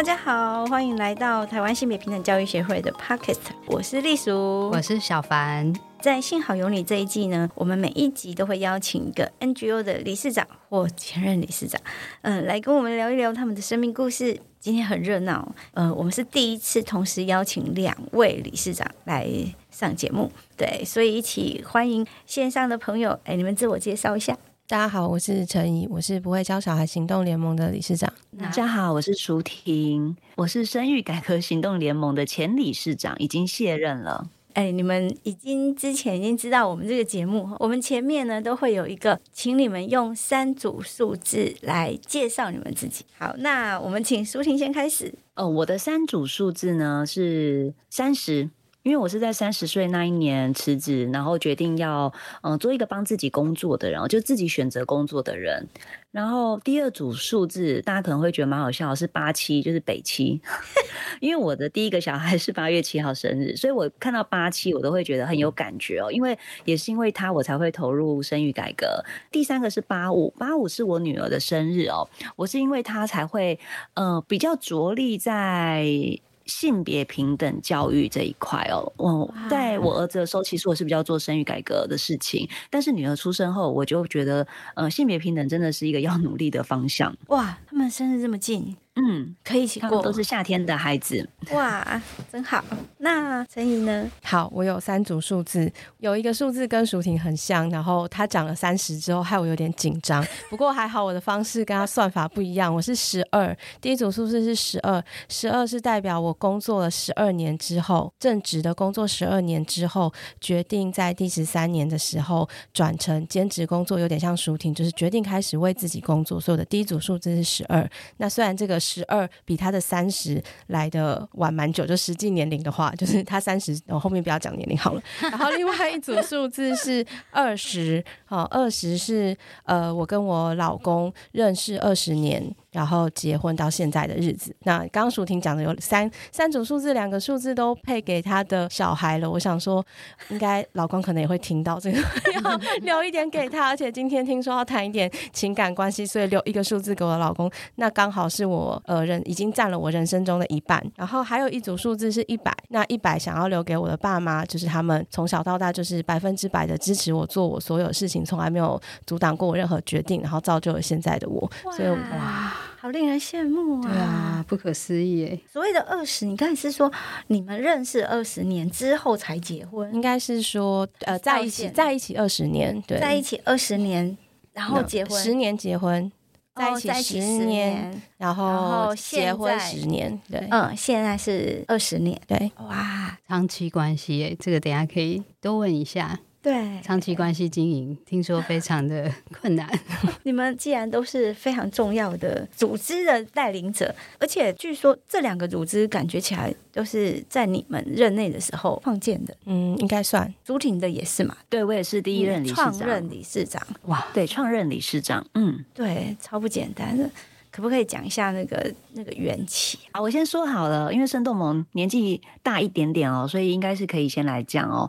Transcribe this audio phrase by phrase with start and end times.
[0.00, 5.70] 大家好，欢迎来到台湾性别平等教育协会的 Pocket，我是丽淑，我是小凡。
[6.00, 11.78] 在幸好有你这一季呢，我们每一集都会邀请一个 NGO 的理事长或前任理事长，
[12.22, 14.40] 嗯、呃，来跟我们聊一聊他们的生命故事。
[14.58, 19.28] 今天很热闹，呃，我们是第一次同时邀请两位理事长来
[19.70, 24.38] 上节目，对，所以一起欢迎线上的朋友，哎，你们自我介绍一下。
[24.70, 28.12] 大家好，我是陈怡，我是不会教小孩行动联盟的理事长。
[28.38, 34.30] 大家好，我是舒婷，我是生育改革行动联盟的前理事长，已经卸任了。
[34.52, 43.04] 哎，你们已经之前已经知道我们这个节目，我们前面呢都会有一个，请你们用三组数字来介绍你们自己。
[43.18, 45.12] 好，那我们请舒婷先开始。
[45.34, 48.50] 哦，我的三组数字呢是三十。
[48.82, 52.12] 因为我是在三十岁那一年辞职，然后决定要
[52.42, 55.68] 嗯做一个帮自己工作的人，就自己选择工作的人。
[56.10, 60.40] 然后第二组数字大家可能会觉得蛮好笑，是八七，就是北七。
[61.20, 66.10] 因为我的第一个小孩是八月七号生日，所以我看到八七我都会觉得很有感觉哦。
[66.10, 69.04] 因为也是因为他，我才会投入生育改革。
[69.30, 73.60] 第三个是八五，八五是我女儿的生日哦，我是因为他才会
[73.94, 76.18] 呃比较着力在。
[76.50, 87.16] 性别平等教育这一块哦，我在我儿子的时候，其实我是比较做生育改革的事情，但是女儿出生后，我就觉得，呃，性别平等真的是一个要努力的方向。
[87.28, 88.76] 哇，他们生日这么近。
[88.96, 92.62] 嗯，可以一起过，都是夏天的孩子，哇，真好。
[92.98, 94.10] 那陈怡呢？
[94.22, 100.22] 好，我有三组数字，有一个数字跟舒婷很像，然后他讲了三十之后，害我有点紧张。
[100.50, 103.56] 不过还好，我的方式跟他算法不一样，我是十二。
[103.80, 116.40] 第一组数字是十二，十二是代表我工作了十二年之后，正职的工作十二年之后，决定在第十三年的时候转成兼职工作，有点像舒婷，就是决定开始为自己工作。
[116.40, 117.88] 所以我的第一组数字是十二。
[118.18, 118.79] 那虽然这个。
[118.80, 125.02] 十二比他的三十来的晚蛮久，就实际年龄的话， 就是他三十，我后面不要讲年龄好了。
[125.20, 132.54] 然后另外一组数字是二十，好，二十是呃，我跟我老公认识二十年。
[132.72, 139.28] 然后结婚到现在的日子，那刚刚淑婷讲的有三三组数字，两个数字都配给他的小孩了。
[139.28, 139.84] 我想说，
[140.28, 141.98] 应该老公可能也会听到这个，
[142.44, 143.66] 要留一点给他。
[143.66, 150.80] 而且今天听说要谈一点情感关系，所以留一个数字给我老公，那刚好是我呃人已经占了我人生中的一半。
[150.96, 161.50] 然后还有一组数字是一百，那一百想要留给我的爸妈，就是他们从小到大就是百分之百的支持我做我所有事情，从来没有阻挡过我任何决定，然后造就了现在的我。
[161.76, 162.54] 所以哇。
[162.80, 163.92] 好令人羡慕啊！
[163.92, 165.38] 对啊，不可思议耶！
[165.52, 166.90] 所谓的二十，你刚才是说
[167.26, 169.92] 你们认识二十年之后才结婚？
[169.94, 174.16] 应该是说呃，在一起在一起二十年，对，在一起二十年，
[174.54, 176.10] 然后结婚十年结婚，
[176.54, 186.18] 在一起十年，然后结婚十年，对，嗯，现在是二十年，对，哇，长期关系耶，这个等下可以多问一下。
[186.42, 189.68] 对，长期关系经营听说非常的 困难。
[190.24, 199.36] 你们既然都是非常重要的组织的带领者，而且据说这两个组织感觉起来都是在你们任内的时候创建的。
[199.44, 200.32] 嗯，应该算。
[200.42, 201.36] 朱婷的也是嘛？
[201.50, 202.72] 对，我也是第一任理事长。
[202.72, 207.10] 创任理事长，哇，对，创任理事长，嗯，对，超不简单的。
[207.52, 210.00] 可不可以讲一下那个那个缘起啊？
[210.00, 214.88] 我先说好了，因为生动盟年纪大一点点哦，所以应该是可以先来讲哦。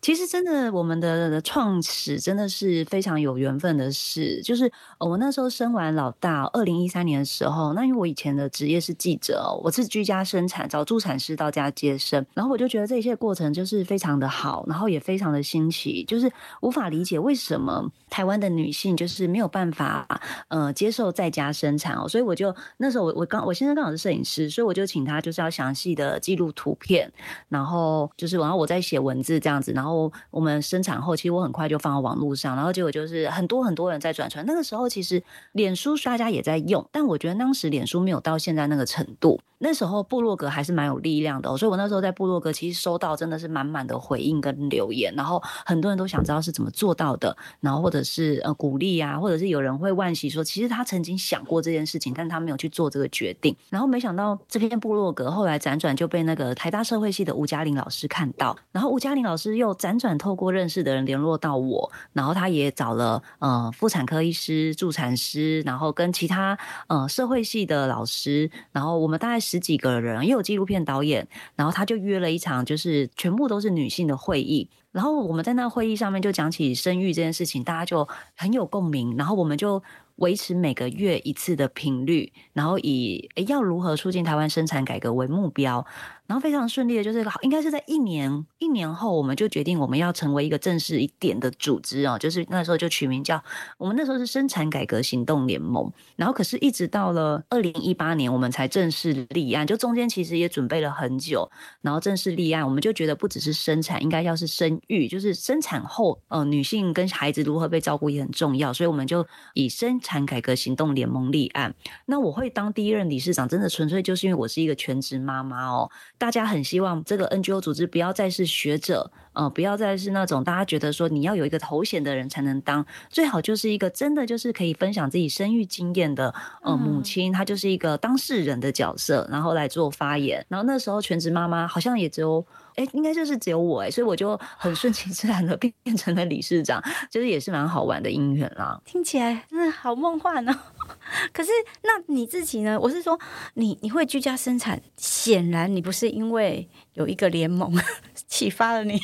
[0.00, 4.40] 其实真的，我们的创始真的是非常有缘分的事。
[4.42, 16.30] 就是我那时候生完老大，二零一三年的时候，那因为我以前的职业是记者，我是居家生产，找助产师到家接生，然后我就觉得这一切过程就是非常的好，然后也非常的新奇，就是
[16.62, 20.06] 无法理解为什么台湾的女性就是没有办法
[20.46, 22.08] 呃接受在家生产哦。
[22.08, 27.12] 所以我就那时候我我刚我先生刚好是摄影师，所以我就请他就是要详细的记录图片，
[27.48, 29.87] 然后就是然后我在写文字这样子，然后。
[29.88, 34.44] 然后我们生产后，其实我很快就放到网络上，然后结果就是很多很多人在转传。
[34.44, 39.40] 那个时候其实脸书大家也在用，但我觉得当时脸书没有到现在那个程度。
[39.60, 53.56] 那时候部落格还是蛮有力量的，所以我那时候在部落格其实收到真的是满满的回应跟留言，然后很多人都想知道是怎么做到的，然后或者是呃鼓励啊，或者是有人会惋惜说，其实他曾经想过这件事情，但他没有去做这个决定。
[53.68, 66.58] 然后没想到这篇部落格后来辗转就被那个台大社会系的吴嘉玲老师看到，然后吴嘉玲老师又辗转透过认识的人联络到我，然后他也找了呃妇产科医师、助产师，然后跟其他
[66.88, 69.38] 呃社会系的老师，然后我们大概。
[69.48, 74.68] 十几个人，也有纪录片导演，然后他就约了一场，就是全部都是女性的会议。
[74.90, 79.16] 然后我们在那会议上面就讲起生育这件事情，大家就很有共鸣。
[79.16, 79.82] 然后我们就
[80.16, 85.86] 维持每个月一次的频率，然后以要如何促进台湾生产改革为目标。
[86.28, 93.42] 然后非常顺利的，就是应该是在一年一年后，我们就决定我们要成为一个正式一点的组织哦，就是那时候就取名叫
[93.78, 95.90] 我们那时候是生产改革行动联盟。
[96.16, 111.74] 然后可是，一直到了二零一八年，我们才正式立案，就中间其实也准备了很久，然后正式立案，我们就觉得不只是生产，应该要是生育，就是生产后呃女性跟孩子如何被照顾也很重要，所以我们就以生产改革行动联盟立案。
[112.04, 115.90] 那我会当第一任理事长，真的纯粹就是因为我是一个全职妈妈哦。
[116.18, 130.44] 大家很希望这个 NGO 组织不要再是学者，呃，不要再是那种大家觉得说你要有一个头衔的人才能当，最好就是一个真的就是可以分享自己生育经验的呃母亲，她就是一个当事人的角色，然后来做发言。
[130.48, 132.44] 然后那时候全职妈妈好像也只有。
[132.74, 136.80] 哎，应该就是只有我哎，所以我就很顺其自然的变 变成了理事长，
[137.10, 138.80] 就是也是蛮好玩的姻缘啦。
[138.84, 140.54] 听起来真的好梦幻哦。
[141.32, 141.50] 可是
[141.82, 142.78] 那你自己呢？
[142.80, 143.18] 我是说，
[143.54, 147.72] 你你会居家生产，显然你不是因为有一个联盟
[148.28, 149.00] 启发了你。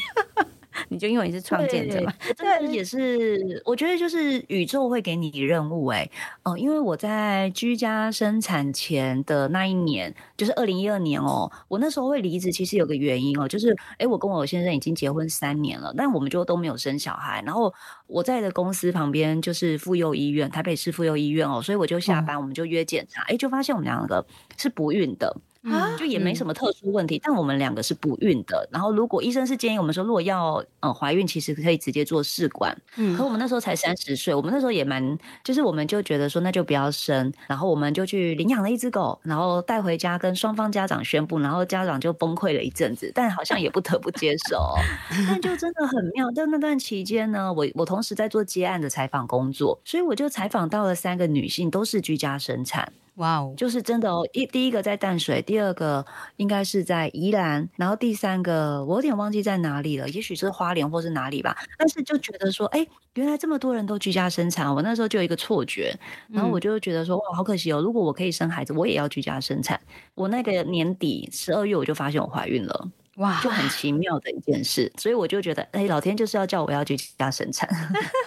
[0.89, 6.09] 你就因为你是创建者嘛，这 也是我觉得就是宇宙会给你任务哎，
[6.43, 17.73] 哦，因为我在居家生产前的那一年，就是二零一二年哦，我那时候会离职，其实有个原因哦，就是哎，我跟我先生已经结婚三年了，但我们就都没有生小孩，然后
[18.07, 24.27] 我在的公司旁边就是妇幼医院，台北市妇幼医院哦，所以我就下班我们就约检查，哎，就发现我们两个
[24.57, 25.37] 是不孕的。
[25.65, 28.69] 啊，就也没什么特殊问题，嗯、但我们两个是不孕的。
[28.71, 32.77] 然后，如果医生是建议我们说，如果要呃怀孕，其实可以直接做试管。
[32.97, 37.33] 嗯，可我们那时候才三十岁，我们那时候也蛮，就是我们就觉得说，那就不要生。
[37.47, 44.75] 然后我们就去领养了一只狗，然后带回家跟双方家长宣布，然后家长就崩溃了一阵子，但好像也不得不接受。
[45.27, 46.31] 但就真的很妙。
[46.33, 52.93] 在那段期间呢，我我同时在做接案的采访工作，所以我就采访到了三个女性，都是居家生产。
[53.17, 54.29] 哇哦，就是真的哦！
[54.33, 56.05] 一第一个在淡水，第二个
[56.37, 61.57] 应该是在宜兰，然后第三个我有点忘记在哪里了，也许是花莲或是哪里吧。
[61.79, 62.85] 但是就觉得说，哎，
[63.15, 65.97] 原来这么多人都居家生产，我那时候就有一个错觉，
[66.29, 67.81] 然后我就觉得说，哇，好可惜哦！
[67.81, 69.81] 如果我可以生孩子，我也要居家生产。
[70.17, 77.69] 我那个年底十二月我就发现我怀孕了，哇，就很奇妙的一件事，所以我就觉得，哎，老天就是要叫我要居家生产，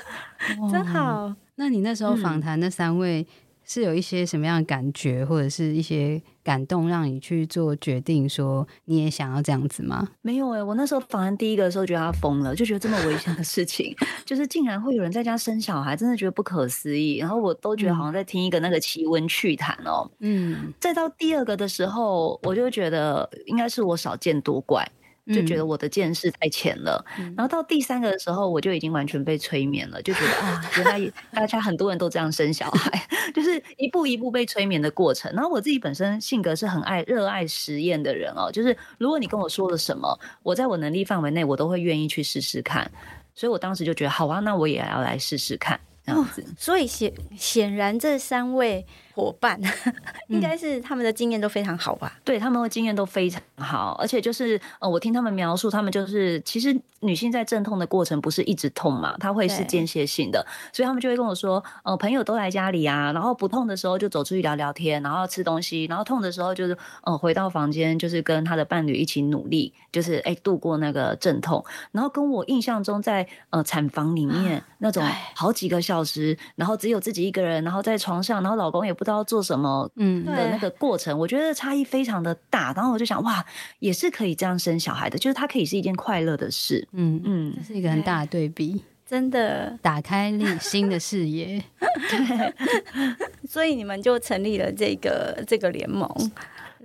[0.71, 1.35] 真好。
[1.55, 3.25] 那你那时候访谈那三位，嗯
[3.67, 10.07] 是有一些什么样的感觉，或者是一些感动，让你去做决定，说你也想要这样子吗？
[10.21, 13.93] 没有哎、欸，我那时候访问第一个的时候，觉得他疯了，就觉得这么危险的事情，
[14.25, 17.17] 就是竟然会有人在家生小孩，真的觉得不可思议。
[17.17, 20.09] 然后我都觉得好像在听一个那个奇闻趣谈哦。
[20.19, 24.89] 嗯，再到第二个的时候，我就觉得应该是我少见多怪。
[25.33, 35.31] 就觉得我的见识太浅了，嗯、然后到第三个的时候，我就已经完全被催眠了，就觉得啊，原来大家很多人都这样生小孩， 就是一步一步被催眠的过程。
[35.33, 42.89] 然后我自己本身性格是很爱热爱实验的人哦，就是如果你跟我说了什么，我在我能力范围内，我都会愿意去试试看。
[43.35, 45.79] 所以我当时就觉得好啊，那我也要来试试看。
[46.05, 48.85] 这样子，所以显显然这三位
[49.17, 49.59] 伙伴
[50.29, 52.13] 应该是他们的经验都非常好吧？
[52.17, 75.81] 嗯、对，他们的经验都非常好，而且就是呃，我听他们描述，他们就是其实女性在阵痛的过程不是一直痛嘛，她会是间歇性的，所以他们就会跟我说，呃，朋友都来家里啊，然后不痛的时候就走出去聊聊天，然后吃东西，然后痛的时候就是呃回到房间，就是跟他的伴侣一起努力，就是哎度过那个阵痛，然后跟我印象中在呃产房里面那种好几个。
[75.87, 82.73] 小时，然后只有自己一个人，然后在床上，然后老公也不知道做什么，嗯的那个过程，我觉得差异非常的大。
[82.73, 83.43] 然后我就想，哇，
[83.79, 86.85] 也是可以这样生小孩的，就是它可以是一件快乐的事。
[86.91, 91.63] 嗯嗯，这是一个很大的对比，真的打开你新的视野。
[91.79, 92.53] 对，
[93.47, 96.09] 所以你们就成立了这个这个联盟。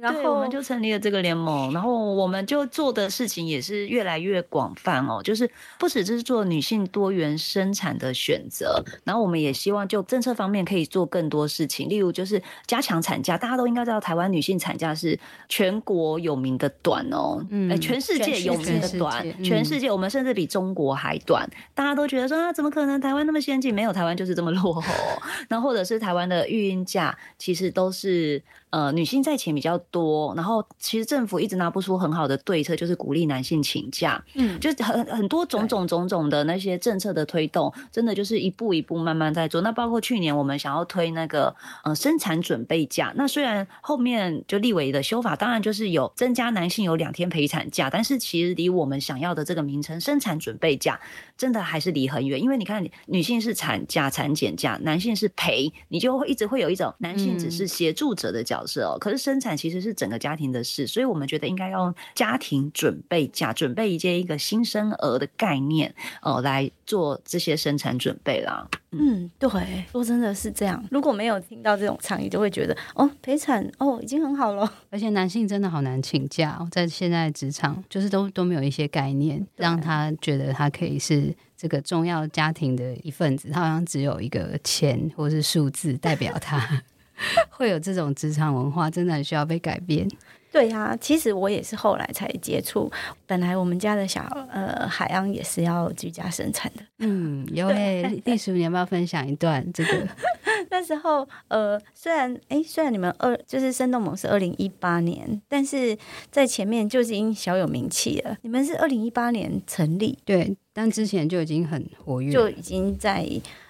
[0.03, 15.17] 然后我们就成立了这个联盟，然后我们就做的事情也是越来越广泛哦，就是不只是做女性多元生产的选择，然后我们也希望就政策方面可以做更多事情，例如就是加强产假，大家都应该知道台湾女性产假是
[15.49, 23.73] 全国有名的短哦，嗯，全世界有名的短，全世界，全世界我们甚至比中国还短，大家都觉得说啊，怎么可能台湾那么先进？
[23.73, 24.83] 没有，台湾就是这么落后，
[25.49, 28.43] 然后或者是台湾的育婴假其实都是
[28.73, 29.79] 呃女性在前比较。
[29.93, 39.61] 多，然后其实政府一直拿不出很好的对策，就是鼓励男性请假，嗯，就是很很多种种种种的那些政策的推动，真的就是一步一步慢慢在做。
[39.61, 50.99] 那包括去年我们想要推那个呃生产准备假，那虽然后面就立委的修法，当然就是有增加男性有两天陪产假，但是其实离我们想要的这个名称生产准备假，
[51.43, 52.41] 真的还是离很远。
[52.41, 58.95] 因为你看，女性是产假、产检假，男性是陪，你就会一直会有一种男性只是协助者的角色哦。
[58.95, 68.69] 嗯、可是生产其实是整个家庭的事，所以我们觉得应该用家庭准备假，准备一些一个新生儿的概念哦、呃，来做这些生产准备啦。
[68.93, 70.83] 嗯，对，说真的是这样。
[70.91, 74.71] 如果没有听到这种倡议，就会觉得哦，陪产哦已经很好了。
[74.91, 83.49] 而且男性真的好难请假哦，在现在职场就是都都没有一些概念，让他觉得他可以是这个重要家庭的一份子。
[83.51, 86.83] 他好像只有一个钱或是数字代表他，
[87.51, 90.07] 会有这种职场文化，真的很需要被改变。
[90.53, 92.91] 对呀、啊，其实我也是后来才接触。
[93.27, 96.83] 本来我们家的小呃海洋也是要居家生产的。
[96.99, 100.07] 嗯，有诶， 隶属你要不要分享一段这个？
[100.71, 105.97] 那时候呃，虽然哎，虽然你们二就是生动萌是二零一八年，但是
[106.31, 108.37] 在前面就已经小有名气了。
[108.43, 113.27] 你们是二零一八年成立，对，但之前就已经很活跃，就已经在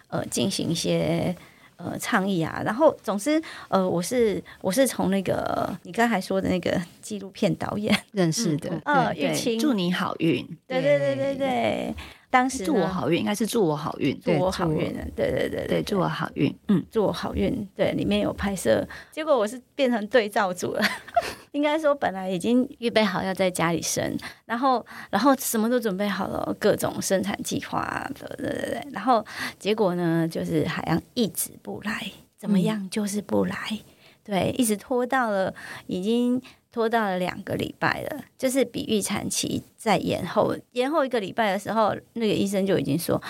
[0.09, 1.35] 呃进行一些。
[1.83, 7.93] 呃，倡议啊，然后总之，呃，我是我是从那个你刚才说的那个纪录片导演。
[8.13, 11.35] 认识的，呃，玉清，祝你好运，对对对对。
[11.37, 11.95] 对。
[12.33, 20.83] 当时祝我好运，应该是祝我好运，祝我好运，对对对对，祝我好运，嗯，祝我好运，对，里面有拍摄，结果我是变成对照组了，
[21.53, 29.23] 应该说本来已经预备好要在家里生，然后然后什么都准备好了，各种生产计划，对对对对，然后
[29.59, 33.79] 结果呢，就是海洋一直不来，怎么样就是不来，嗯、
[34.25, 35.55] 对，一直拖到了
[35.87, 36.41] 已经。
[36.73, 43.23] 拖到了两个礼拜了，就是比预产期再延后，延后一个礼拜的时候，那个医生就已经说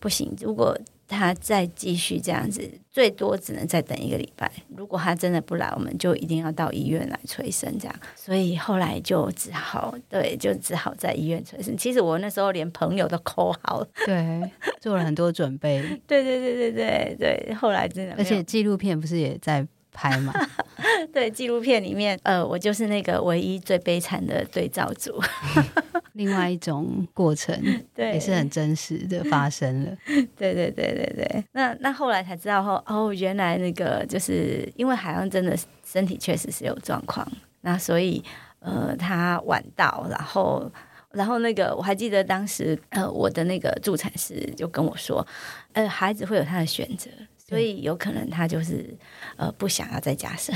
[0.00, 0.76] 不行，如果
[1.06, 4.50] 他再继续这样子，最多只能再等一个礼拜。
[4.76, 7.96] 如果他真的不来，我们就一定要到医院来催生这样。
[8.14, 11.74] 所以后来就只好对，就只好在医院催生。
[11.76, 14.50] 其实我那时候连朋友都 call 好了，对，
[14.80, 15.80] 做了很多准备。
[16.06, 19.66] 对对对对对对，后来真的，而且纪录片不是也在。
[19.98, 20.32] 拍嘛，
[21.12, 25.20] 对，纪录片里面，呃，我就是那个唯一最悲惨的对照组。
[26.14, 27.52] 另外一种过程，
[27.94, 29.96] 对，也是很真实的发生了。
[30.36, 37.26] 对对对对对，那那后来才知道后，哦，原来那个就是因为海洋真的身体确实是有状况，
[37.62, 38.22] 那所以
[38.60, 40.70] 呃，他晚到，然后
[41.12, 45.26] 然后那个我还记得当时呃，我的那个助产师就跟我说，
[45.72, 47.10] 呃，孩子会有他的选择。
[47.48, 48.94] 所以有可能他就是
[49.36, 50.54] 呃不想要再加深，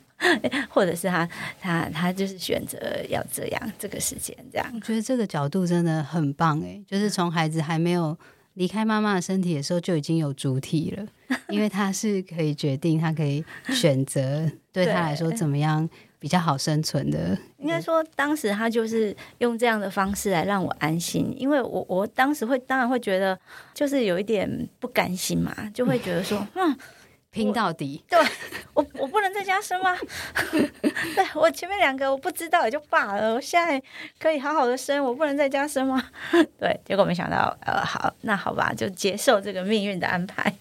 [0.70, 1.28] 或者是他
[1.60, 4.70] 他他就是选择要这样这个时间这样。
[4.74, 8.16] 我觉得这个角度真的很棒诶，就是从孩子还没有
[8.54, 11.06] 离开妈妈的身体的时候就已经有主体了，
[11.48, 15.88] 因为他是可以决定，他可以选择对他来说怎么样。
[16.20, 23.36] 比较好生存的，应该说，当时他就是用这样的方式来让我安心，因为我我当时会当然会觉得
[23.74, 26.76] 就是有一点不甘心嘛，就会觉得说，嗯，
[27.32, 28.18] 拼到底，对
[28.74, 29.96] 我我不能再加深吗？
[30.52, 33.82] 对我前面两个我不知道也就罢了，我现在
[34.18, 36.04] 可以好好的生，我不能再加深吗？
[36.60, 40.52] 对，结果没想到，呃，好，那好吧，就接受这个命运的安排。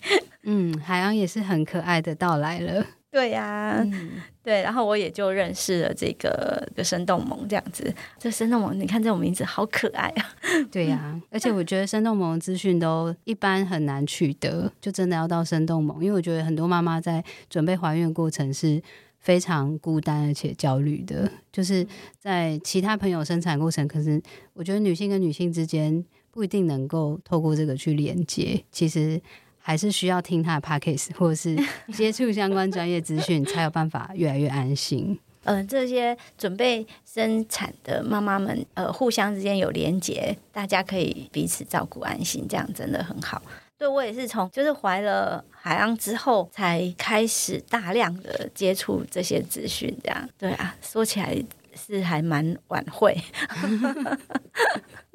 [0.43, 2.85] 嗯，海洋也是很可爱的到来了。
[3.11, 7.91] 对呀、啊，嗯、对，然后我也就认识了这个个生动萌这样子。
[8.19, 10.25] 这生动萌，你看这种名字好可爱啊！
[10.71, 18.79] 对呀、啊，而且我觉得生动萌资讯都一般很难取得，就真的要到生动萌，因为我觉得很多妈妈在准备怀孕的过程是
[19.17, 21.27] 非常孤单而且焦虑的。
[21.51, 21.83] 就是
[22.19, 24.21] 在其他朋友生产过程，可是
[24.53, 28.63] 我觉得女性跟女性之间不一定能够透过这个去连接。
[28.71, 29.19] 其实。
[29.59, 31.57] 还是需要听他的 podcast 或者是
[31.93, 35.19] 接触相关专业资讯，才有办法越来越安心。
[35.45, 43.41] 嗯、呃，这些准备生产的妈妈们，呃，互相之间有连结，大家可以彼此照顾，安心，这样真的很好。
[43.77, 50.29] 对，我也是从就是怀了海洋之后，才开始大量的接触这些资讯，这样。
[50.37, 51.41] 对啊，说起来
[51.73, 53.17] 是还蛮晚会。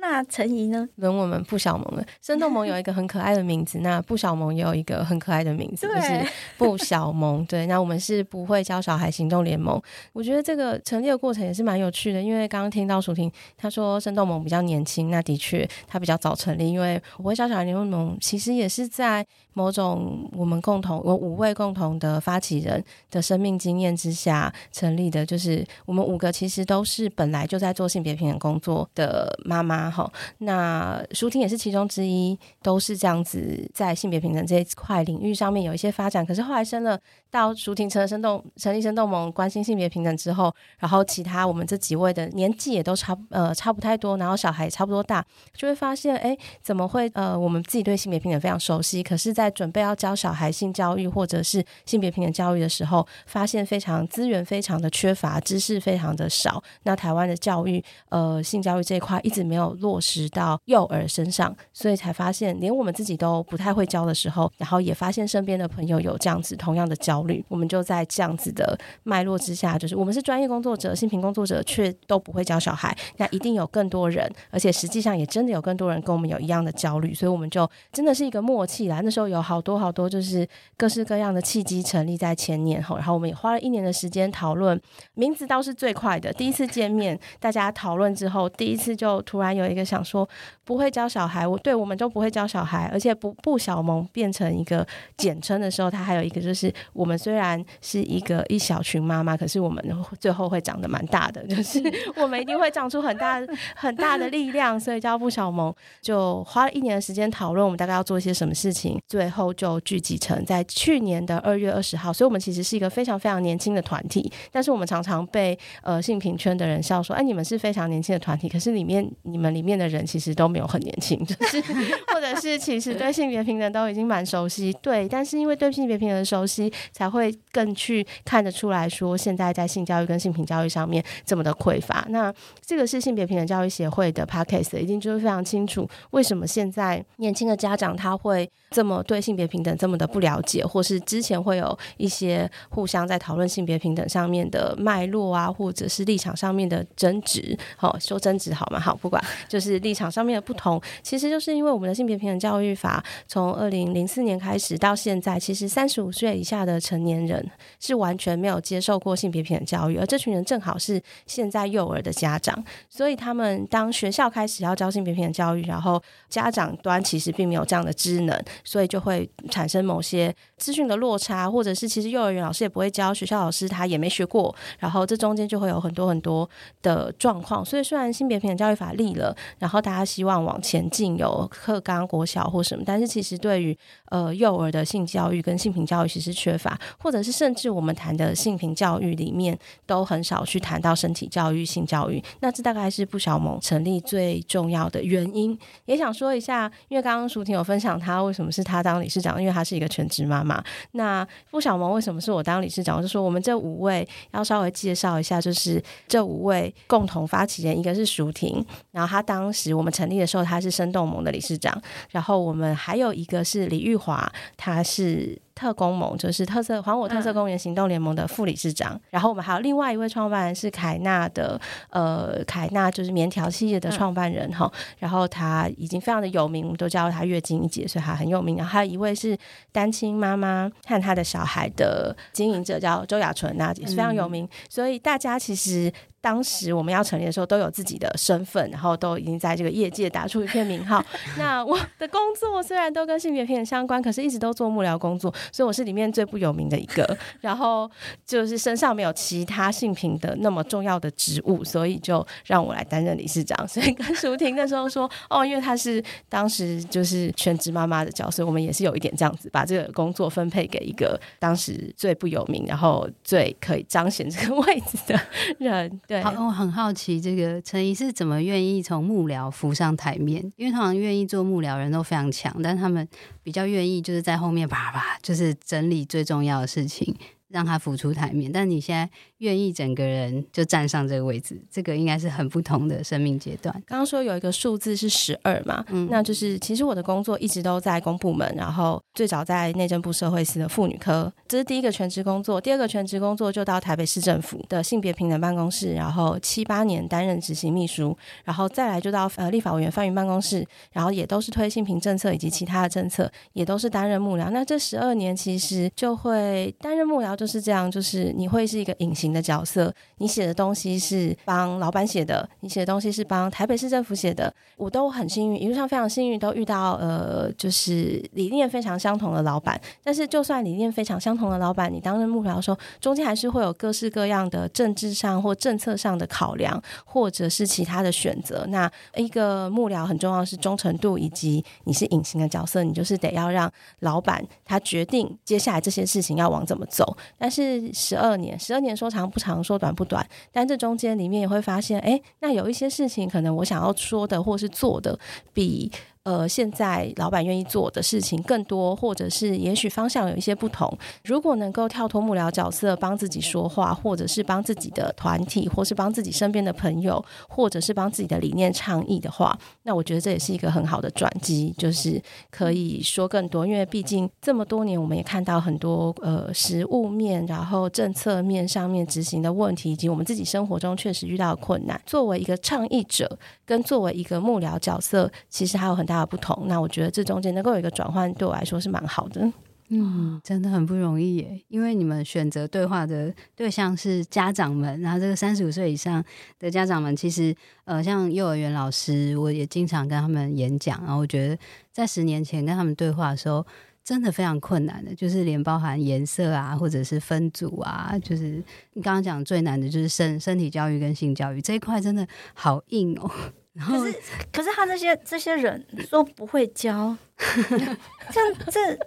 [0.07, 0.87] 那陈怡呢？
[0.97, 2.05] 轮我们不小萌了。
[2.21, 6.27] 生动萌有一个很可爱的名字，那不小萌也有一个很可爱的名字，就是
[6.59, 7.43] 不小萌。
[7.47, 9.81] 对，那我们是不会教小孩行动联盟。
[10.13, 16.71] 我觉得这个成立的过程也是蛮有趣的，因为刚刚听到舒婷她说生动萌比较年轻，那的确她比较早成立。
[16.71, 29.94] 因为不会教小孩联盟其实也是在某种我们共同我五位共同的发起人的生命经验之下成立的，就是我们五个其实都是本来就在做性别平等工作的妈妈。
[29.95, 36.27] 好，那舒婷也是其中之一，都是这样子在性别平等这一块领域上面有一些发展。
[36.27, 36.99] 可是后来生了
[37.31, 45.25] 到舒婷成了生动成立生动盟，关心性别平等之后，然后其他我们这几位的年纪也都差呃差不太多，然后小孩也差不多大，
[45.55, 56.61] 就会发现哎，怎么会呃我们自己对性别平等非常熟悉，可是，在准备要教小孩性教育或者是性别平等教育的时候，发现非常资源非常的缺乏，知识非常的少。
[56.83, 59.74] 那台湾的教育呃性教育这一块一直没有。
[59.75, 79.01] 落实到幼儿身上，所以才发现连我们自己都不太会教的时候，然后也发现身边的朋友有这样子同样的焦虑，我们就在这样子的脉络之下，就是我们是专业工作者、性平工作者，却都不会教小孩，那一定有更多人，而且实际上也真的有更多人跟我们有一样的焦虑，所以我们就真的是一个默契啦。
[79.03, 84.81] 那时候有好多好多就是各式各样的契机成立在前年后，然后我们也花了一年的时间讨论，
[85.15, 89.75] 名字倒是最快的，第一次见面大家讨论之后，第一次就突然有一。
[89.75, 90.29] 一个想说
[90.63, 99.85] 不会教小孩，我对我们都不会教小孩，而且不不小萌变成一个简称的时候，他还有一个就是我们虽然是一个一小群妈妈，可是我们
[100.21, 101.83] 最后会长得蛮大的， 就是
[102.15, 103.43] 我们一定会长出很大
[103.75, 105.75] 很大的力量，所以叫不小萌。
[106.01, 119.75] 就花了一年的时间讨论，我们大概要做一些什么事情，最后就聚集成在去年的二月二十号，所以我们其实是一个非常非常年轻的团体，但是我们常常被呃性平圈的人笑说，哎，你们是非常年轻的团体，可是里面你们里面。
[119.75, 121.61] 的人其实都没有很年轻， 就是
[122.07, 132.07] 或者是其实对性别平等都已经蛮熟悉，对，但是因为对性别平等的熟悉，才会更去看得出来说，现在在性教育跟性平教育上面这么的匮乏。
[132.11, 132.33] 那
[132.65, 147.57] 这个是性别平等教育协会的 podcast，一定就是非常清楚为什么现在年轻的家长他会这么对性别平等这么的不了解，或是之前会有一些互相在讨论性别平等上面的脉络啊，或者是立场上面的争执。
[147.77, 148.81] 好，说争执好吗？
[148.81, 149.85] 好，不管就是。
[149.85, 157.47] 立场上面的不同，其实就是因为我们的性别平等教育法从二零零四年开始到现在，其实三十五岁以下的成年人
[157.79, 176.49] 是完全没有接受过性别平等教育，而这群人正好是现在幼儿的家长，所以他们当学校开始要教性别平等教育，然后家长端其实并没有这样的知能，所以就会产生某些资讯的落差，或者是其实幼儿园老师也不会教，学校老师他也没学过，然后这中间就会有很多很多
[176.83, 177.65] 的状况。
[177.65, 179.37] 所以虽然性别平等教育法立了。
[179.59, 183.77] 然后大家希望往前进，有课纲国小或什么，但是其实对于
[184.11, 192.23] 呃幼儿的性教育跟性平教育其实缺乏，或者是甚至我们谈的性平教育里面都很少去谈到身体教育、性教育。
[192.41, 195.59] 那这大概是不小萌成立最重要的原因。
[195.85, 200.65] 也想说一下，因为刚刚淑婷有分享她为什么是他当理事长，因为他是一个全职妈妈。
[200.93, 202.97] 那付小萌为什么是我当理事长？
[202.97, 209.35] 我就说我们这五位要稍微介绍一下，就是这五位共同发起人，一个是舒婷，然后他当。
[209.35, 211.77] 当时我们成立的时候，他是生动盟的理事长，
[212.11, 215.37] 然后我们还有一个是李玉华，他是。
[215.55, 228.57] 特工盟就是特色还我特色公园行动联盟的副理事长，嗯、然后我们还有另外一位创办人是凯纳的，呃，凯纳就是棉条系列的创办人哈、嗯，然后他已经非常的有名，我们都叫他月经一姐，所以他很有名。
[228.57, 229.37] 然后还有一位是
[229.71, 234.45] 单亲妈妈和他的小孩的经营者，叫周雅纯，那也是非常有名。
[234.45, 235.93] 嗯、所以大家其实
[236.25, 241.05] 当时我们要成立的时候都有自己的身份，然后都已经在这个业界打出一片名号。
[241.37, 245.31] 那我的工作虽然都跟性别平等相关，可是一直都做幕僚工作。
[245.53, 247.07] 所以我是里面最不有名的一个，
[247.43, 247.91] 然后
[248.25, 253.69] 就是身上没有其他性平的那么重要的职务，所以就让我来担任理事长。
[253.69, 265.21] 所以跟淑婷那时候说，哦，因为她是当时就是全职妈妈的角色，我们也是有一点这样子，把这个工作分配给一个当时最不有名，然后最可以彰显这个位置的
[265.59, 266.01] 人。
[266.23, 270.43] 好，我很好奇，这个陈毅是怎么愿意从幕僚浮上台面？
[270.57, 273.07] 因为好像愿意做幕僚人都非常强，但他们
[273.43, 275.35] 比较愿意就是在后面叭叭，就。
[275.35, 277.13] 是整理最重要的事情，
[277.55, 278.51] 让他浮出台面。
[278.51, 283.73] 但你现在愿意整个人就站上这个位置，这个应该是很不同的生命阶段。
[283.87, 292.61] 刚刚说有一个数字是十二嘛，嗯，那就是其实我的工作一直都在公部门，然后最早在内政部社会司的妇女科，这是第一个全职工作。
[292.61, 304.51] 第二个全职工作就到台北市政府的性别平等办公室，然后七八年担任执行秘书，然后再来就到呃立法委员范云办公室，然后也都是推性平政策以及其他的政策，也都是担任幕僚。
[304.51, 319.79] 那这十二年其实就会担任幕僚就就是这样，就是你会是一个隐形的角色，你写的东西是帮老板写的，你写的东西是帮台北市政府写的，我都很幸运，一路上非常幸运，都遇到呃就是理念非常相同的老板。
[320.03, 328.65] 但是就算理念非常相同的老板，你担任幕僚的时候，中间还是会有各式各样的政治上或政策上的考量，或者是其他的选择。
[328.71, 337.15] 那一个幕僚很重要的是忠诚度，以及你是隐形的角色，你就是得要让老板他决定接下来这些事情要往怎么走。
[337.39, 345.19] 但是十二年，十二年说长不长，说短不短，但这中间里面也会发现，哎，那有一些事情可能我想要说的或是做的
[345.53, 345.91] 比。
[346.25, 350.91] 呃，现在老板愿意做的事情更多，或者是也许方向有一些不同。
[351.23, 362.19] 如果能够跳脱幕僚角色，帮自己说话，或者是帮自己的团体，或是帮自己身边的朋友，或者是帮自己的理念倡议的话，那我觉得这也是一个很好的转机，就是
[362.51, 363.67] 可以说更多。
[363.67, 372.01] 因为毕竟这么多年，我们也看到很多呃实物面，然后政策面上面执行的问题，以及我们自己生活中确实遇到的困难。
[372.07, 376.14] 作为一个倡议者，跟作为一个幕僚角色，其实还有很大。
[376.15, 379.53] 大不同，那我觉得这中间能够有一个转换，对我来说是蛮好的。
[379.89, 386.25] 嗯，真的很不容易耶，因为你们选择对话的对象是家长们，然后这个三十五岁以上
[386.59, 391.59] 的家长们，其实呃，像幼儿园老师，我也经常跟他们演讲，然后我觉得
[391.93, 393.65] 在十年前跟他们对话的时候，
[394.03, 398.63] 真的非常困难的，就是连包含颜色啊，或者是分组啊，就是
[398.95, 403.31] 你刚刚讲最难的就是身身体教育跟性教育这一块，真的好硬哦。
[403.75, 404.19] 然后可是，
[404.53, 408.99] 可是他那些这些人说不会教， 这样这，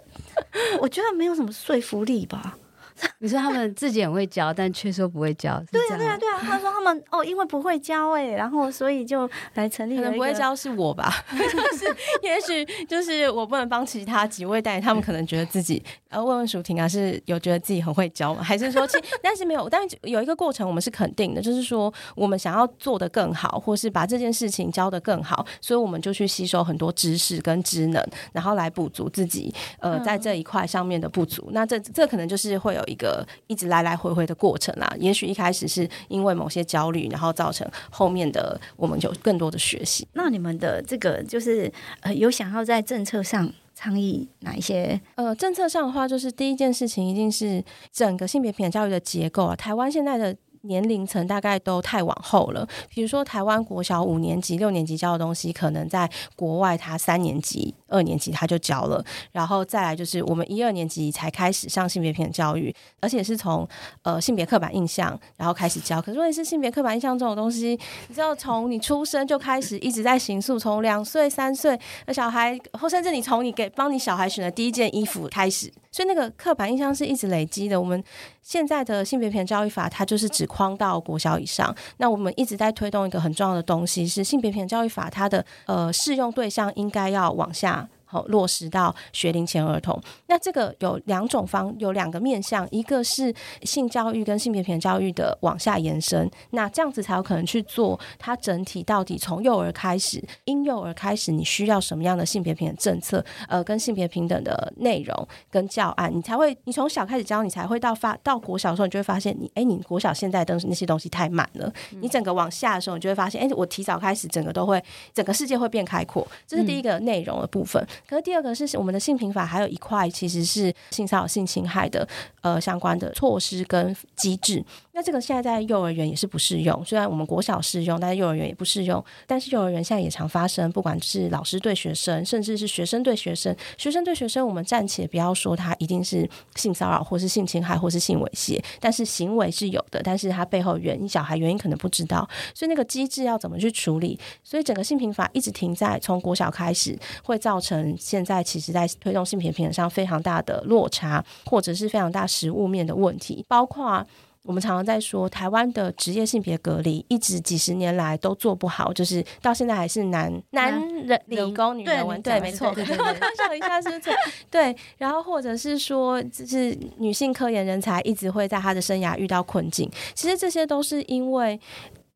[0.80, 2.56] 我觉得没有什么说服力吧。
[3.20, 6.38] 你说他们自己很会教，但却说不会教，对啊，对啊，对啊。
[6.40, 9.96] 他说他们哦，因为不会教哎，然后所以就来成立。
[9.96, 11.12] 可能不会教是我吧？
[11.30, 11.86] 就是
[12.22, 18.42] 也许就是我不能帮其他几位代理，他们可能觉得自己呃问问舒婷啊，是有觉得自己很会教吗？
[18.42, 19.68] 还是说其实 但是没有？
[19.68, 31.44] 但是有一个过程我们是肯定的，就是说我们想要做的更好，或是把这件事情教的更好，所以我们就去吸收很多知识跟知能，然后来补足自己呃在这一块上面的不足。
[31.48, 32.87] 嗯、那这这可能就是会有。
[32.88, 40.06] 一个一直来来回回的过程啊，也许一开始是因为某些焦虑，然后造成后面的我们就更多的学习。
[40.14, 41.70] 那你们的这个就是
[42.00, 45.00] 呃，有想要在政策上倡议哪一些？
[45.14, 49.54] 呃，政策上的话，就是第一件事情一定是整个性别平等教育的结构啊。
[49.54, 50.34] 台湾现在的。
[50.62, 63.66] 年龄层大概都太往后了，比如说台湾国小五年级、六年级教的东西，可能在国外他三年级、二年级他就教了，然后再来就是我们一二年级才开始上性别平等教育，而且是从
[64.02, 66.00] 呃性别刻板印象然后开始教。
[66.02, 75.72] 可是问题是性别刻板印象这种东西，你知道从你出生就开始一直在形塑，从两岁、三岁的小孩，或甚至你从你给帮你小孩选的第一件衣服开始。
[75.90, 77.80] 所以那个刻板印象是一直累积的。
[77.80, 78.02] 我们
[78.42, 81.72] 现在的性别平等教育法，它就是只框到国小以上。
[81.98, 87.88] 那我们一直在推动一个很重要的东西，是性别平等教育法它的呃适用对象应该要往下。
[88.10, 90.00] 好，落实到学龄前儿童。
[90.28, 96.28] 那这个有两种方，有两个面向，一个是性教育跟性别平等教育的往下延伸。
[96.50, 103.22] 那这样子才有可能去做它整体到底从幼儿开始，婴幼儿开始，你需要什么样的性别平等政策？
[103.46, 111.70] 呃，跟性别平等的内容跟教案，你才会，你从小开始教，你才会到发到国小的时候，你就会发现你，你哎，你国小现在的那些东西太满了。
[112.00, 116.26] 你整个往下的时候，你就会发现，哎，我提早开始，整个都会，整个世界会变开阔。
[116.46, 117.86] 这是第一个内容的部分。
[118.06, 122.06] 可是第二个是我们的性平法，还有一块其实是性骚扰、性侵害的
[122.42, 124.62] 呃相关的措施跟机制。
[124.98, 129.02] 那这个现在在幼儿园也是不适用，虽然我们国小适用，但是幼儿园也不适用。
[129.28, 144.18] 但是幼儿园现在也常发生，不管是老师对学生，甚至是学生对学生，学生对学生，我们暂且不要说他一定是性骚扰，或是性侵害，或是性猥亵，但是行为是有的，但是他背后原因，小孩原因可能不知道，所以那个机制要怎么去处理？
[144.42, 154.04] 所以整个性平法一直停在从国小开始，会造成现在其实在推动性平平上非常大的落差，或者是非常大实物面的问题，包括。
[154.44, 160.72] 我们常常在说，台湾的职业性别隔离一直几十年来都做不好，就是到现在还是男男
[161.04, 162.68] 人理工女人文，对，没错。
[162.68, 164.16] 我刚想一下是不是？
[164.50, 171.60] 对，然后或者是说，就是女性科研人才一直会在她的生涯遇到困境，其实这些都是因为。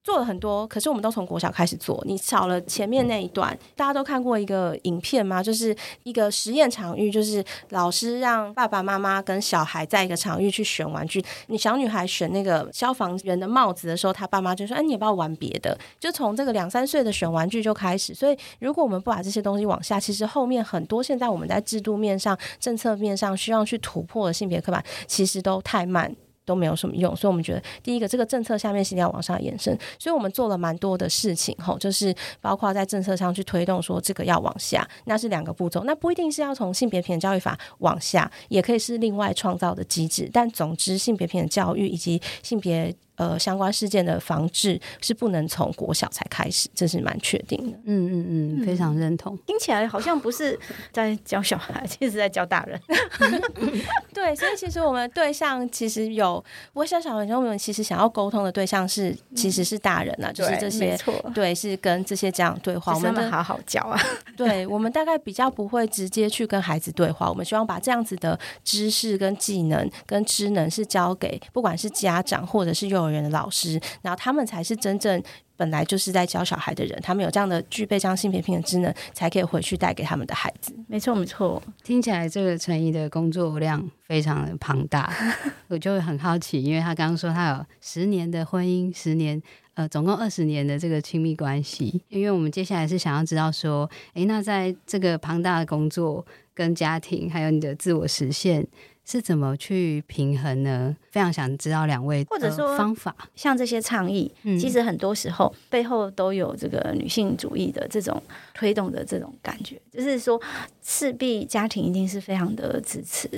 [0.05, 2.03] 做了很多，可是我们都从国小开始做。
[2.07, 5.43] 你少了前面那一段，大家都看过一个影片吗？
[5.43, 11.25] 就是一个实验场域，就是老师让爸爸妈妈跟小孩在一个场域去选玩具。
[11.47, 18.13] 你小女孩选那个消防员的帽子的时候，她爸妈就说：“哎，你也不要玩别的。”就从这个两三岁的选玩具就开始。
[18.13, 26.15] 所以，如果我们不把这些东西往下，其实后面很多现在我们在制度面上、政策面上需要去突破的性别刻板，其实都太慢。
[26.45, 42.95] 都没有什么用，所以我们觉得第一个，这个政策下面是一定要往上延伸，所以我们做了蛮多的事情，吼，就是包括在政策上去推动说这个要往下，那是两个步骤，那不一定是要从性别平等教育法往下，也可以是另外创造的机制，但总之性别平等教育以及性别。
[43.17, 47.79] 呃，相关事件的防治是不能从国小才开始，这是蛮确定的。
[47.85, 49.37] 嗯嗯嗯，非常认同。
[49.47, 50.59] 听起来好像不是
[50.91, 52.81] 在教小孩，其实在教大人。
[54.15, 60.99] 对，所以其实我们对象其实有，我想小朋友们其实想要沟通的对象是，其实是大人啊，就是这些，
[61.35, 62.95] 对，是跟这些家长对话。
[62.95, 64.01] 我们好好教啊。
[64.37, 75.23] 对，我们大概比较不会直接去跟孩子对话，我们希望把这样子的知识跟技能跟知能是交给不管是家长或者是幼儿园的老师，然后他们才是真正
[75.57, 80.75] 本来就是在教小孩的人，他们有这样的具备这样性别平等知能，才可以回去带给他们的孩子。
[80.89, 85.13] 没错，没错，听起来这个陈怡的工作量非常的庞大，
[85.69, 89.41] 我就会很好奇，因为他刚刚说他有十年的婚姻，十年
[89.75, 92.03] 呃，总共二十年的这个亲密关系。
[92.09, 98.67] 因为我们接下来是想要知道说，诶，那在这个庞大的工作跟家庭，还有你的自我实现。
[99.05, 100.97] 是怎么去平衡呢？
[101.11, 108.23] 非常想知道两位或者说方法，像这些倡议，嗯、其实很多时候背后都有这个女性主义的这种
[108.55, 110.41] 推动的这种感觉，就是说
[110.83, 113.29] 势必家庭一定是非常的支持，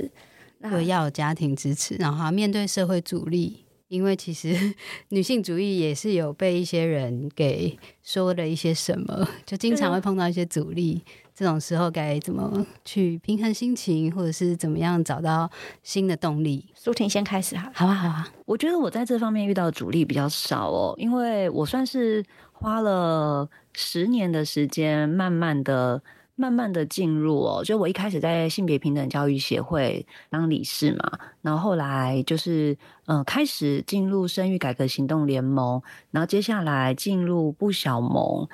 [0.61, 4.75] 对，要有家庭支持，然后面对社会阻力，因为其实
[5.09, 11.03] 女性主义也是有被一些人给说了一些什么，就经常会碰到一些阻力。
[11.35, 15.51] 这种时候该怎么去平衡心情，或者是怎么样找到
[15.83, 16.65] 新的动力？
[16.77, 18.29] 舒婷先开始哈，好啊，好啊。
[18.47, 26.01] 我觉得我在这方面遇到的阻力比较少哦，因为我算是花了十年的时间，慢慢的、
[26.37, 27.65] 慢慢的进入哦。
[27.65, 38.49] 就我一开始在性别平等教育协会当理事嘛，然后后来就是嗯、呃，开始进入生育改革行动联盟，然后接下来进入不小盟。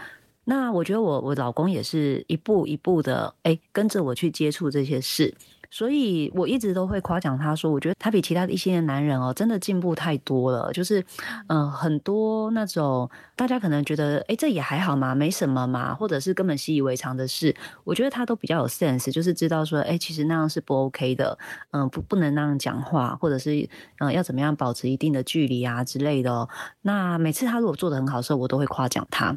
[0.51, 5.33] 那我觉得我我老公也是一步一步的，哎，跟着我去接触这些事。
[5.71, 10.73] 所以我一直都会夸奖他说，我觉得他比其他的一些男人哦，真的进步太多了。
[10.73, 11.01] 就是，
[11.47, 17.55] 嗯、呃，很多那种大家可能觉得，哎，这也还好嘛，没什么嘛，或者是根本习以为常的事，
[17.85, 21.39] 我觉得他都比较有 sense，就是知道说，哎，其实那样是不 OK 的，
[21.71, 23.55] 嗯、呃，不不能那样讲话，或者是，
[24.01, 26.49] 嗯、呃，要怎么样保持一定的距离啊之类的、哦。
[26.83, 29.37] 那每次他如果做的很好的时候，我都会夸奖他。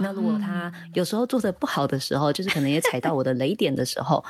[0.00, 4.22] 那如果他有时候做的不好的时候，就是可能也踩到我的雷点的时候。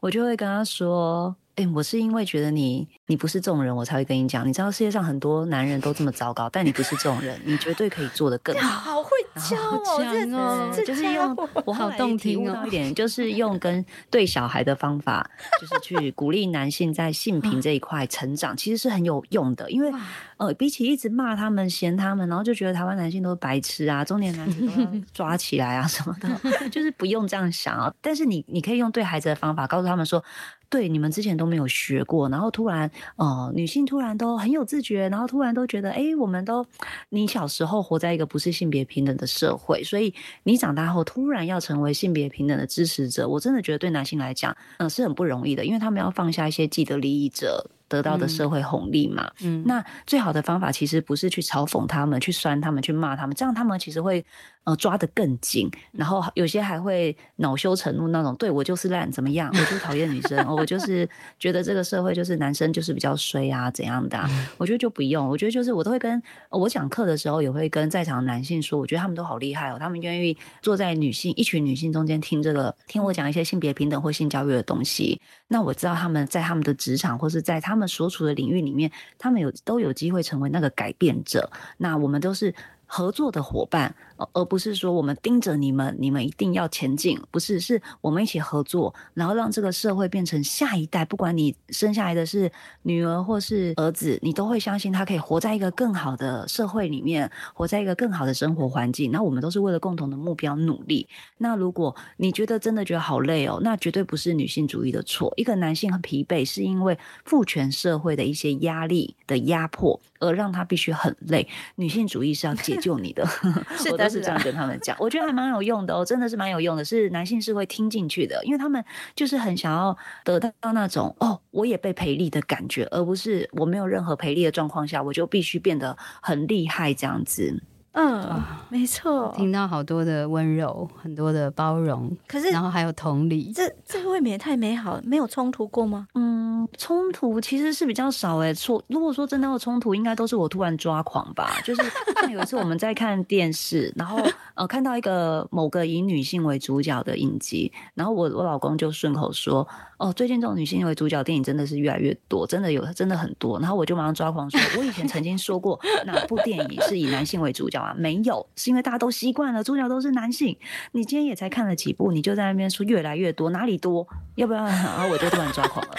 [0.00, 4.48] 我就会跟他说：“哎、我是因为觉得你你不是这种人，我才会跟你讲。
[4.48, 9.04] 你知道世界上很多男人都这么糟糕，但你不是这种人，你绝对可以做得更好。
[9.36, 15.28] ”教哦，这就是用我好动听哦一点，就是用跟对小孩的方法，
[15.60, 19.70] 就是去鼓励男性在性平这一块成长，其实是很有用的。
[19.70, 19.92] 因为
[20.36, 27.92] 呃，比起一直骂他们、嫌他们，然后就觉得台湾男性都是白痴啊，中年男子都要 抓起来啊什么的，就是不用这样想啊。
[28.00, 30.22] 但是你你可以用对孩子的方法，告诉他们说。
[30.70, 36.64] 对，你们之前都没有学过，然后突然，呃，女性突然都很有自觉，然后突然都觉得，哎，我们都，
[37.08, 47.68] 你小时候活在一个不是性别平等的社会，所以你长大后突然要成为性别平等的支持者，我真的觉得对男性来讲，嗯、呃，是很不容易的，因为他们要放下一些既得利益者。
[47.90, 54.24] 得到的社会红利嘛，嗯，那最好的方法其实不是去嘲讽他们、去酸他们、去骂他们，这样他们其实会
[54.64, 58.34] 呃抓得更紧，然后有些还会恼羞成怒那种。
[58.36, 59.48] 对，我就是烂，怎么样？
[59.52, 64.28] 我就讨厌女生，我就是觉得这个社会就是男生就是比较衰啊，怎样的啊？
[64.58, 65.28] 我觉得就不用。
[65.28, 66.20] 我觉得就是我都会跟
[66.50, 75.20] 我讲课的时候，也会跟在场的男性说，我觉得他们都好厉害哦，他们愿意坐在女性一群女性中间听这个，听我讲一些性别平等或性教育的东西。
[75.48, 77.60] 那我知道他们在他们的职场或是在。
[77.60, 81.48] 他们所处的领域里面，他们有都有机会成为那个改变者。
[81.76, 82.52] 那我们都是
[82.86, 83.94] 合作的伙伴，
[84.32, 92.50] 而不是说我们盯着你们，你们一定要前进，不是，是我们一起合作，然后让这个社会变成下一代，不管你生下来的是
[92.82, 99.10] 女儿或是儿子，你都会相信他可以活在一个更好的社会里面，活在一个更好的生活环境。
[99.10, 101.08] 那我们都是为了共同的目标努力。
[101.38, 105.32] 那如果你觉得真的觉得好累哦，那绝对不是女性主义的错。
[105.36, 111.48] 一个男性很疲惫，是因为父权社会的一些压力的压迫，而让他必须很累。
[111.76, 113.26] 女性主义是要解救你的，
[113.90, 114.96] 我都是这样跟他们讲。
[114.98, 116.84] 我觉得还蛮有用的哦，真的是蛮有用的。
[116.84, 127.62] 是男性是会听进去的，因为他们就是很想要得到那种哦，我也被培力的感觉，而不是我没有任何培力的状况下，我就必须变得很厉害这样子。
[127.92, 136.06] 嗯，没错，听到好多的温柔，很多的包容，可是然后还有同理，这这未免也太美好了，没有冲突过吗？
[136.14, 138.54] 嗯，冲突其实是比较少诶。
[138.54, 141.50] 说如果说真的有冲突，应该都是我突然抓狂吧。
[141.64, 141.82] 就是
[142.14, 144.18] 像有一次我们在看电视，然后
[144.54, 149.66] 呃看到一个某个以女性为主角的影集，然后我我老公就顺口说。
[150.00, 153.60] 哦，最近这种女性为主角电影真的是越来越多，真的有，真的很多。
[153.60, 157.94] 然后我就马上抓狂说，我以前曾经说过哪部电影是以男性为主角啊？
[157.96, 160.56] 没有，是因为大家都习惯了，主角都是男性。
[160.92, 164.06] 你今天也才看了几部，你就在那边说越来越多，哪里多？
[164.36, 164.64] 要不要？
[164.64, 165.94] 然后我就突然抓狂了。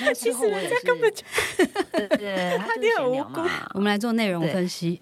[0.00, 1.22] 那之后我也是，根本就
[1.92, 3.48] 对对对， 他就是闲聊嘛。
[3.74, 4.98] 我们来做内容分析。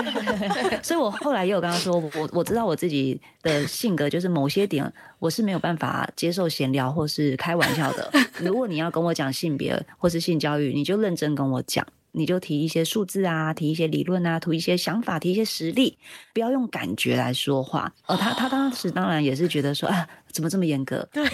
[0.82, 8.10] 所以我后来也有跟他说，我我知道我自己的性格就是某些点我是没有办法接受闲聊或是开玩笑的。
[8.38, 15.96] 如果你要跟我讲性别或是性教育，你就认真跟我讲，你就提一些数字啊，提一些理论啊，提一些想法，提一些实例，
[16.32, 17.92] 不要用感觉来说话。
[18.06, 21.08] 哦他他当时当然也是觉得说啊，怎么这么严格？
[21.12, 21.24] 对，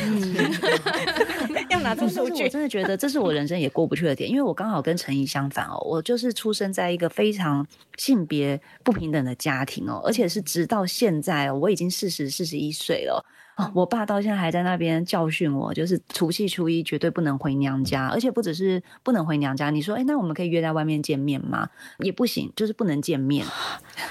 [1.71, 2.45] 要拿出数据。
[2.45, 13.25] 我真的觉得这是我人生也过不去的点，因为我刚好跟陈怡相反哦，我就是出生在一个非常性别不平等的家庭哦，而且是直到现在，哦我已经四十四十一岁了。
[13.57, 19.71] 哦，我爸到现在还在那边教训我，就是除夕初一绝对不能回娘家，而且不只是不能回娘家。
[19.71, 21.67] 你说，哎、欸，那我们可以约在外面见面吗？
[22.01, 23.47] 也不行，就是不能见面，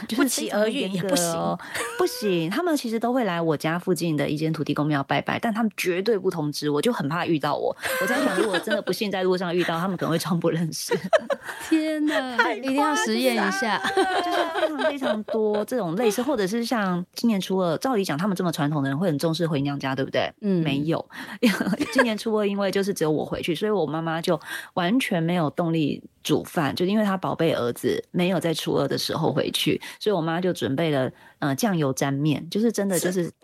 [0.08, 1.58] 就是、不期而遇也不行，
[1.99, 2.49] 不行。
[2.49, 7.75] 他们其实都会来我家附近的一间土地公庙拜拜，但他们绝对不通知我，就很怕遇到我。
[8.01, 10.97] 我在想，如果真的不幸在路上遇到，他们可能会装不认识。
[11.69, 20.32] 天哪，一定要实验一下，就是非常非常多这种类似，或者是像今年初二，照理讲，他们这么传统的人会很重视回娘家，对不对？
[20.39, 21.06] 嗯，没有。
[21.91, 24.39] 今年初二，因为就是只有我回去，所以我妈妈就
[24.76, 33.24] 完全没有动力煮饭，就因为她宝贝儿子没有在初二的时候回去，所以我妈就准备了呃酱油沾面，就是真的就是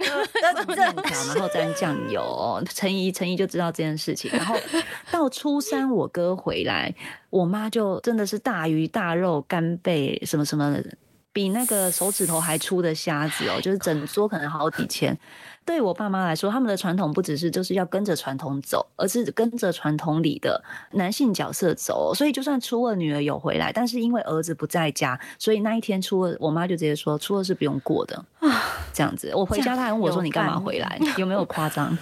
[0.68, 2.64] 面条，然后沾酱油。
[2.74, 4.56] 陈怡陈怡就知道这件事情，然后
[5.12, 6.96] 到初三我哥回来，
[7.30, 10.84] 我妈就真的是大鱼大肉、干贝什么什么的。
[11.34, 15.18] 比那个手指头还粗的虾子哦，就是整桌可能好几千。
[15.64, 22.14] 对我爸妈来说，他们的传统不只是就是要跟着传统走，而是跟着传统里的男性角色走。
[22.14, 28.64] 所以就算初二女儿有回来，但是因为儿子不在家，所以那一天初二，我妈就直接说初二是不用过的啊。
[28.94, 31.00] 这样子，我回家，她还问我说：“你干嘛回来？
[31.18, 31.98] 有没有 夸张？”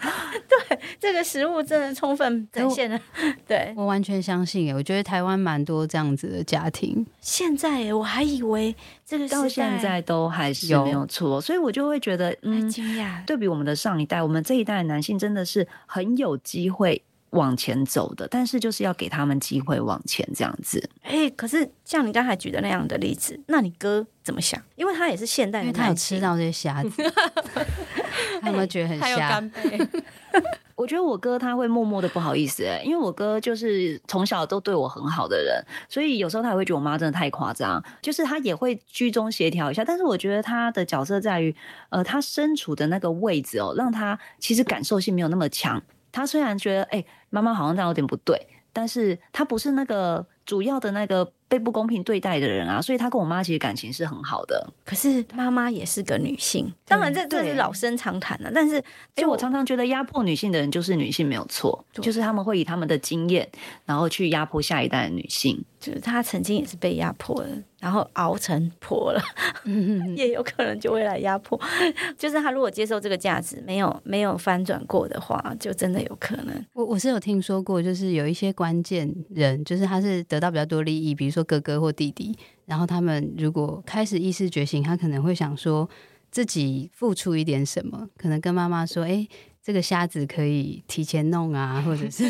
[0.48, 3.00] 对，这个食物真的充分展现了。
[3.46, 4.74] 对，我完全相信。
[4.74, 7.04] 我觉得台湾蛮多这样子的家庭。
[7.20, 13.24] 现在我还以为这个到现在都还是没有错，所以我就会觉得，嗯，惊讶。
[13.24, 20.88] 对比我们的上一代，我们这一代的男性真的是很有机会往前走的，但是就是要给他们机会往前这样子。
[21.02, 24.60] 哎，可是像你刚才举的那样的例子，那你哥怎么想？
[24.76, 26.90] 因为他也是现代人，他有吃到这些虾子。
[28.40, 29.50] 他有没有觉得很 香？
[30.74, 39.84] 我觉得我哥他会默默的不好意思哎、欸，因为我哥就是从小都对我很好的人，所以有时候他也会觉得我妈真的太夸张，就是他也会居中协调一下。
[39.84, 41.54] 但是我觉得他的角色在于，
[41.88, 45.82] 呃，他身处的那个位置哦，让他其实感受性没有那么强。
[46.12, 51.32] 他虽然觉得哎，妈妈好像这样有点不对，但是她不是那个主要的那个。
[51.50, 54.68] 被不公平对待的人啊，所以她跟我妈其实感情是很好的。
[54.84, 58.52] 可是妈妈也是个女性，当然这这是老生常谈了。
[58.54, 63.48] 但是，哎我常常觉得压迫女性的人就是女性没有错，就是他们会以他们的经验，
[63.86, 65.64] 然后去压迫下一代的女性。
[65.80, 67.48] 就是他曾经也是被压迫的，
[67.80, 69.22] 然后熬成婆了，
[70.14, 71.58] 也有可能就会来压迫。
[72.18, 76.66] 就是他如果接受这个价值，没有没有翻转过的话，就真的有可能。
[76.74, 81.38] 我我是有听说过，就是有一些关键人，就是他是得到比较多利益，比如说。
[81.38, 82.36] 说哥哥或弟弟，
[82.66, 85.88] 然后他们如果开始意识觉醒，他可能会想说
[86.32, 89.24] 自己付出一点什么，可能跟妈妈说：“哎，
[89.68, 92.24] 这个虾子可以提前弄啊， 或者是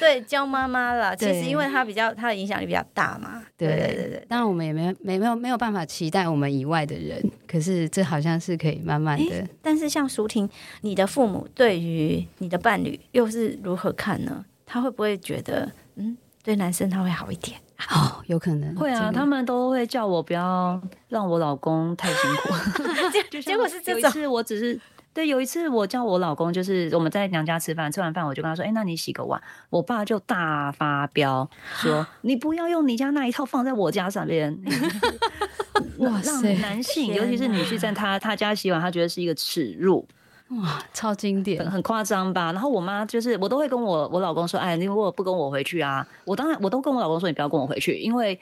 [0.00, 1.14] 对教妈妈啦。
[1.14, 3.40] 其实因为他比较他的影响力比较大嘛。
[3.56, 4.26] 对对对对。
[4.28, 9.46] 当然我们也没没没有没有办法期待我们以外的人，可是这好像是可以慢慢的。
[9.62, 10.50] 但是像舒婷，
[10.80, 14.44] 你的父母对于你的伴侣又是如何看呢？
[14.66, 17.56] 他会不会觉得嗯，对男生他会好一点？
[17.90, 22.52] 哦，有可能会啊，他们都会叫我不要让我老公太辛苦。
[23.40, 24.80] 结果是这种，有一次我只是。
[25.16, 34.60] 对，有一次我叫我老公，就是我们在娘家吃饭，吃完饭我就跟他说：“哎，那你洗个碗。”我爸就大发飙说：“你不要用你家那一套放在我家上面。
[36.00, 36.52] ”哇塞！
[36.52, 40.06] 让男性，尤其是女婿，在他他家洗碗，他觉得是一个耻辱。
[40.50, 42.52] 哇，超经典，很，很夸张吧？
[42.52, 48.38] 然后我妈就是，我都会跟我我老公说：“哎，你如果不跟我回去啊，我当然我都跟我老公说，你不要跟我回去，因为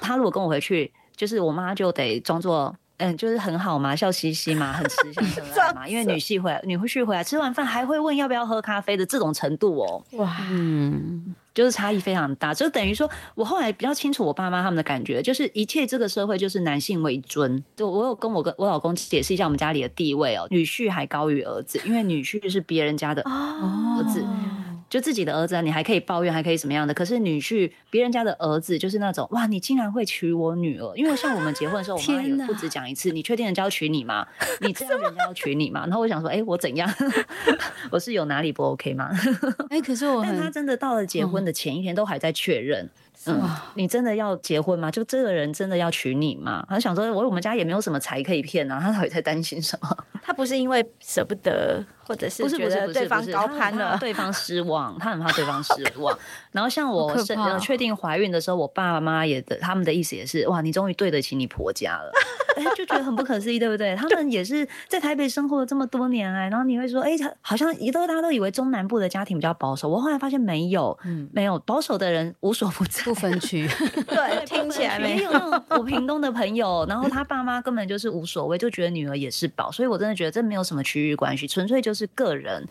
[0.00, 5.24] 他如果跟我回去，就是我妈就得装作。”嗯，就是很好嘛，笑嘻嘻嘛，很慈祥
[5.74, 5.86] 嘛。
[5.86, 10.04] 因为女婿回来，女婿回来吃完饭还会问要不要喝咖啡的这种程度哦。
[10.12, 17.62] 哇，嗯，就是差异非常大，就等于说我后来比较清楚我爸妈他们的感觉，就是一切这个社会就是男性为尊。
[17.74, 24.20] 就我有跟我跟我老公解释一下我们家里的地位哦，女婿还高于儿子，因为女婿是别人家的儿子。
[24.22, 24.60] 哦
[24.94, 26.94] 就自己的儿子，啊你还可以抱怨，还可以什么样的？
[26.94, 30.94] 可是女婿，别人家的儿子，就是那种哇，你竟然会娶我女儿？
[30.94, 34.24] 因为像我们结婚的时候， 我妈也不止讲一次，你确定人家要娶你吗？
[34.60, 35.80] 你知道人家要娶你吗？
[35.90, 36.88] 然后我想说，哎、欸，我怎样？
[37.90, 39.10] 我是有哪里不 OK 吗？
[39.68, 42.88] 哎、欸，可是我，但他真的到了结婚的前一天，都还在确认。
[43.26, 43.42] 嗯，
[43.74, 44.92] 你真的要结婚吗？
[44.92, 46.64] 就这个人真的要娶你吗？
[46.68, 49.96] 他想说，我我们家也没有什么财可以骗啊，他到底在担心什么？
[50.22, 51.84] 他不是因为舍不得。
[52.06, 56.16] 或者是觉得对方高攀了，对方失望，他很怕对方失望。
[56.52, 62.12] 然后像我是确定怀孕的时候，我爸妈也的他们的意思也是哇，你终于对得起你婆家了，
[62.56, 63.96] 哎，就觉得很不可思议，对不对？
[63.96, 73.68] 他们也是在台北生活了这么多年哎，然后你会说哎，好像一都大家都以为中南部的家庭比较保守，我后来发现没有，嗯，没有保守的人无所不在，不分区，
[74.06, 82.66] 对，听起来没有那种我屏东的朋友，然后他爸妈根本就是无所谓，就觉得女儿也是宝，所以我真的觉得这没有什么区域关系，纯粹就是个人。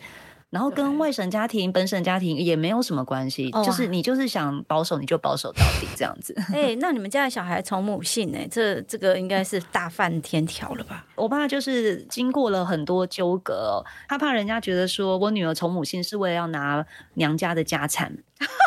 [0.50, 6.32] 然后跟外省家庭、本省家庭也没有什么关系，就是你就是想保守，你就保守到底这样子。
[6.52, 11.04] 哎、欸，那你们家的小孩从母姓哎，这这个应该是大犯天条了吧？
[11.16, 18.16] 我爸就是经过了很多纠葛哦，他怕人家觉得说我女儿从母姓是为了要拿娘家的家产。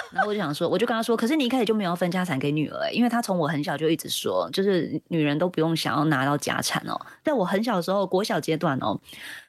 [0.09, 6.99] 然后我就想说，我就跟他说，可是你一开始就没有分家产给女儿，因为他从我很小就一直说，就是女人都不用想要拿到家产哦。
[7.23, 8.97] 在我很小的时候，国小阶段哦，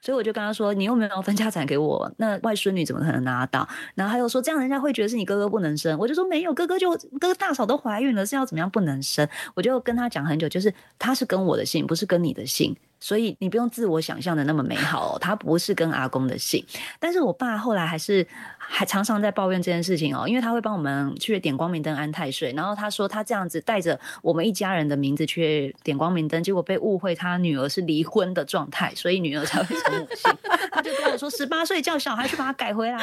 [0.02, 3.66] 所以我就跟他说，你又没有分家产给我，那外孙女怎么可能拿到？
[3.94, 5.96] 然后他又说，这样人家会觉得是你哥哥不能生。
[5.96, 9.26] 我就说没有，哥哥就哥哥大嫂都怀孕了，是要怎么样不能生？
[9.54, 12.76] 我就跟他讲很久，就是他是跟我的姓，不是跟你的姓。
[13.00, 16.64] 所以你不用自我想象的那么美好哦，他不是跟阿公的姓，
[16.98, 18.26] 但是我爸后来还是
[18.70, 30.32] 还常常在抱怨这件事情哦，因为他会帮我们去点光明灯安太岁，然后他说他这样子带着我们一家人的名字去点光明灯，结果被误会他女儿是离婚的状态，所以女儿才会成母姓，
[30.70, 32.98] 他就跟我说十八岁叫小孩去把他改回来。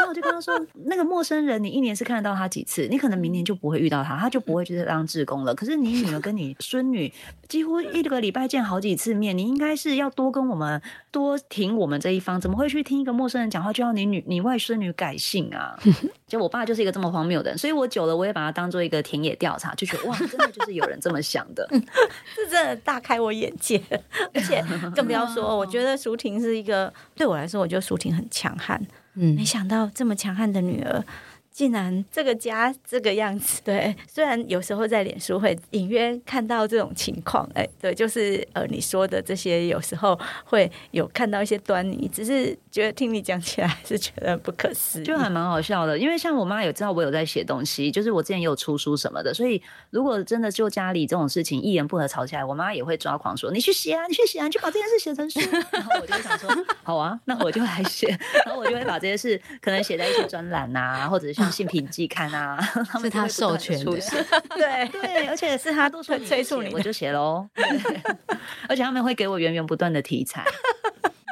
[0.00, 2.88] 然后我就跟他说， 那个陌生人，你一年是看得到他几次？
[2.88, 5.54] 你可能明年就不会遇到他，他就不会就是当志工了。
[5.54, 7.12] 可是你女儿跟你孙女
[7.48, 10.80] 几乎一个礼拜见好几次面，你应该是要多跟我们
[11.10, 15.78] 多听我们这一方，怎么会去听一个陌生人讲话就要你女你外孙女改姓啊？
[16.26, 21.68] 就我爸就是一个这么荒谬的人，所以我久了我也把他当做一个田野调查，就觉得哇，真的就是有人这么想的，
[22.34, 23.82] 这真的大开我眼界。
[24.32, 28.80] 而且更不要说，我觉得淑婷是一个对我来说，我觉得淑婷很强悍。
[29.14, 31.04] 嗯，没想到这么强悍的女儿。
[31.60, 45.98] 竟然这个家这个样子，对，虽然有时候在脸书会隐约看到这种情况，哎，对，就是呃你说的这些，有时候会有看到一些端倪，只是觉得听你讲起来是觉得不可思议，就还蛮好笑的。
[45.98, 55.38] 因为像我妈也知道我有在写东西，就是我之前也有出书什么的，所以如果真的就家里这种事情一言不合吵起来，我妈也会抓狂说：“你去写啊，你去写啊，你去把这件事写成书。
[55.72, 56.48] ”然后我就会想说
[56.82, 58.08] ：“好啊，那我就来写。
[58.46, 61.60] ”然后我就会把这些事可能写在一些专栏啊，或者是像。
[61.60, 62.56] 性品季刊啊，
[62.88, 63.92] 他们是他授权的，
[64.56, 67.46] 对对，而且是他都说催促你，我就写喽。
[68.66, 70.42] 而且他们会给我源源不断的题材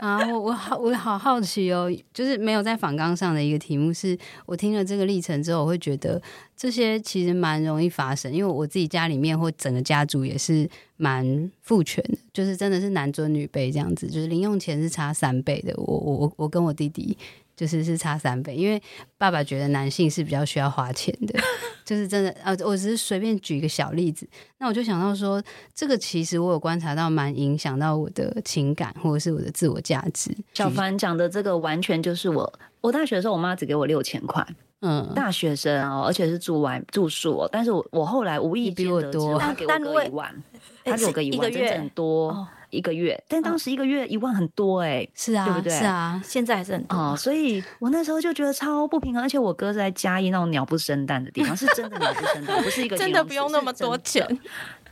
[0.03, 6.21] 啊，我我好我好好奇哦，就是没有在访纲上的一个题目，是我听了这个历程之后，我会觉得
[6.55, 17.17] 这些其实蛮容易发生，因为我自己家里面或整个家族也是蛮父权的，就是真的是男尊女卑这样子，就是零用钱是差三倍的，我我我我跟我弟弟。
[17.59, 18.81] 就是是差三倍，因为
[19.17, 21.37] 爸爸觉得男性是比较需要花钱的，
[21.85, 24.25] 就是真的啊，我只是随便举一个小例子，
[24.59, 25.43] 那我就想到说，
[25.75, 30.31] 这个其实我有观察到，蛮影响到我的情感或者是我的自我价值。
[30.55, 34.47] 小凡讲的这个完全就是我，我大学的时候，我妈只给我六千块。
[34.81, 37.49] 嗯，大学生哦，而且是住外住宿哦。
[37.51, 40.43] 但是我我后来无意间得知，他给我个一万，
[40.85, 43.23] 他给我个一万，整整多一个月。
[43.29, 45.73] 但当时一个月一万很多哎，是啊，对不对？
[45.73, 46.97] 是啊，现在还是很多。
[46.97, 49.23] 哦，所以我那时候就觉得超不平衡。
[49.23, 54.27] 而且我哥是在嘉义那种鸟不生蛋的地方，是真的鸟不生蛋，不是一个 真的不用那么多钱。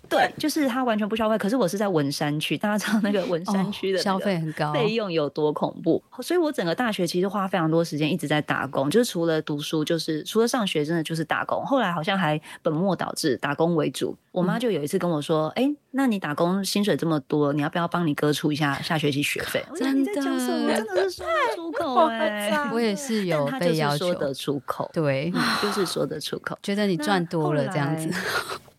[0.09, 11.65] 对，就是他完全不消费，可是我是在文山区，大家知道那个文山区的消费很高，费用有多恐怖，所以我整个大学其实花非常多时间一直在打工，就是除了读书，就是除了上学，真的就是打工。
[11.65, 14.17] 后来好像还本末倒置，打工为主。
[14.33, 25.33] 我妈就有一次跟我说：“哎、嗯，那你打工薪水这么多，你要不要帮你哥出一下下学期学费？”真的，真的是说得出口 哎、欸，我也是有 被要求，说得出口，对，
[25.63, 28.11] 就是说得出口，觉得你赚多了这样子。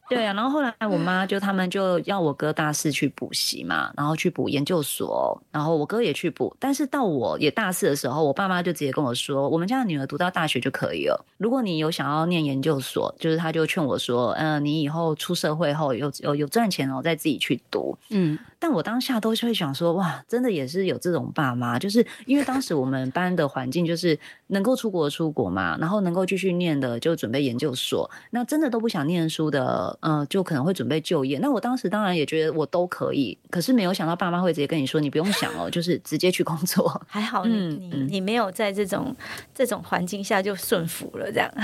[0.09, 6.55] 对啊，然后后来我妈就他们就要我哥大四去补习嘛，然后去补研究所，然后我哥也去补。
[6.59, 11.25] 但是到我也大四的时候，我爸妈就直接跟我说，我们家的女儿读到大学就可以了。
[11.37, 17.97] 如果你有想要念研究所，就是他就劝我说，嗯、你以后出社会后有有有赚钱哦，再自己去读。
[18.09, 29.67] 嗯，但我当下都会想说，哇，真的也是有这种爸妈，就是因为当时我们班的环境就是能够出国出国嘛，然后能够继续念的就准备研究所，那真的都不想念书的。
[30.01, 31.37] 嗯、呃，就可能会准备就业。
[31.39, 37.01] 那我当时当然也觉得我都可以，可是没有想到爸妈会直接跟你说，你不用想哦，就是直接去工作。
[37.07, 39.15] 还好你、嗯、你你没有在这种
[39.53, 41.51] 这种环境下就顺服了，这样。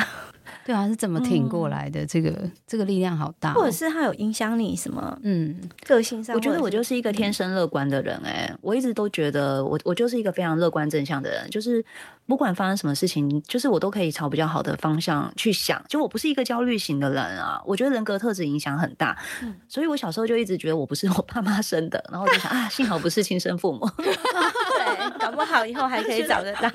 [0.66, 2.02] 对啊，是怎么挺过来的？
[2.04, 5.18] 嗯、这个这个力量好大、哦，或者是他有影响你什么？
[5.24, 8.30] 嗯，个性上，我觉得我就是一个天生乐观的人、欸。
[8.30, 11.84] 哎、嗯，我一直都觉得我我就是一个非常乐观正向的人，就是
[12.26, 15.84] 不管发生什么事情，就是我都可以朝比较好的方向去想。
[15.88, 19.18] 就我不是一个焦虑型的人啊，我觉得人格特质影响很大。
[19.42, 23.90] 嗯，所以我小时候就一直觉得我不是我爸妈生的，然后我就想啊，幸好不是亲生父母。
[23.98, 26.70] 对，搞不好以后还可以找得到。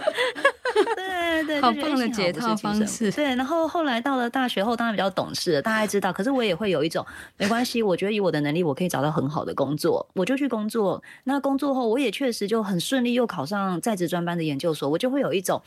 [0.95, 3.11] 对对，好棒的解套方式。
[3.13, 6.13] 对，然后后来到了大学后，当然比较懂事，大家知道。
[6.13, 7.05] 可是我也会有一种
[7.37, 11.03] 没关系，我觉得以我的能力，我可以找到很好的工作，我就去工作。
[11.25, 15.63] 那工作后，我也确实就很顺利，又考上在职专班的研究所，我就会有一种。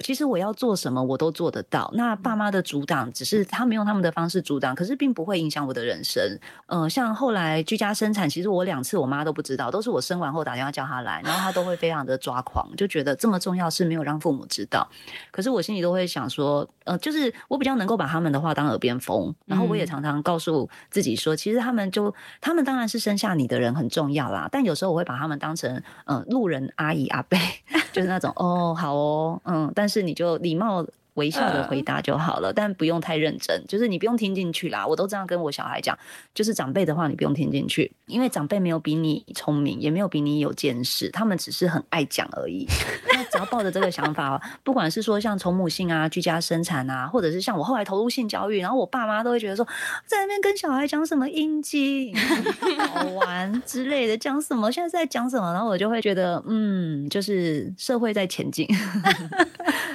[0.00, 1.90] 其实我要做什么，我都做得到。
[1.94, 6.22] 那爸妈的阻挡，只是他们用他们的方式阻挡，可是并不会影响我的人生。
[6.66, 14.86] 嗯、呃，像后来居家生产，其实我两次我妈都不知道，都是我生完后打电话叫她来，然后她都会非常的抓狂，就觉得这么重要是没有让父母知道。
[15.30, 27.38] 可是我心里都会想说，呃，就是我比较能够把他们的话当耳边风，然后我也常常告诉自己说，其实他们就他们当然是生下你的人很重要啦，但有时候我会把他们当成嗯、呃、路人阿姨阿伯，
[27.94, 29.05] 就是那种哦好哦
[29.44, 29.72] 嗯，但。
[29.74, 30.84] 但是你就礼貌
[31.16, 34.86] 微笑的回答就好了，但不用太认真，就是你不用听进去啦。
[34.86, 35.98] 我都这样跟我小孩讲，
[36.34, 42.66] 就是长辈的话你不用听进去，因为长辈没有比你聪明，也没有比你有见识，他们只是很爱讲而已。
[43.12, 49.66] 那只要抱着这个想法，不管是说像从母性啊、居家生产啊，或者是像我后来投入性教育，然后我爸妈都会觉得说，
[50.04, 58.66] 在那边跟小孩讲什么阴茎好玩 之类的，讲什么现在在讲什么，然后我就会觉得，嗯，就是社会在前进。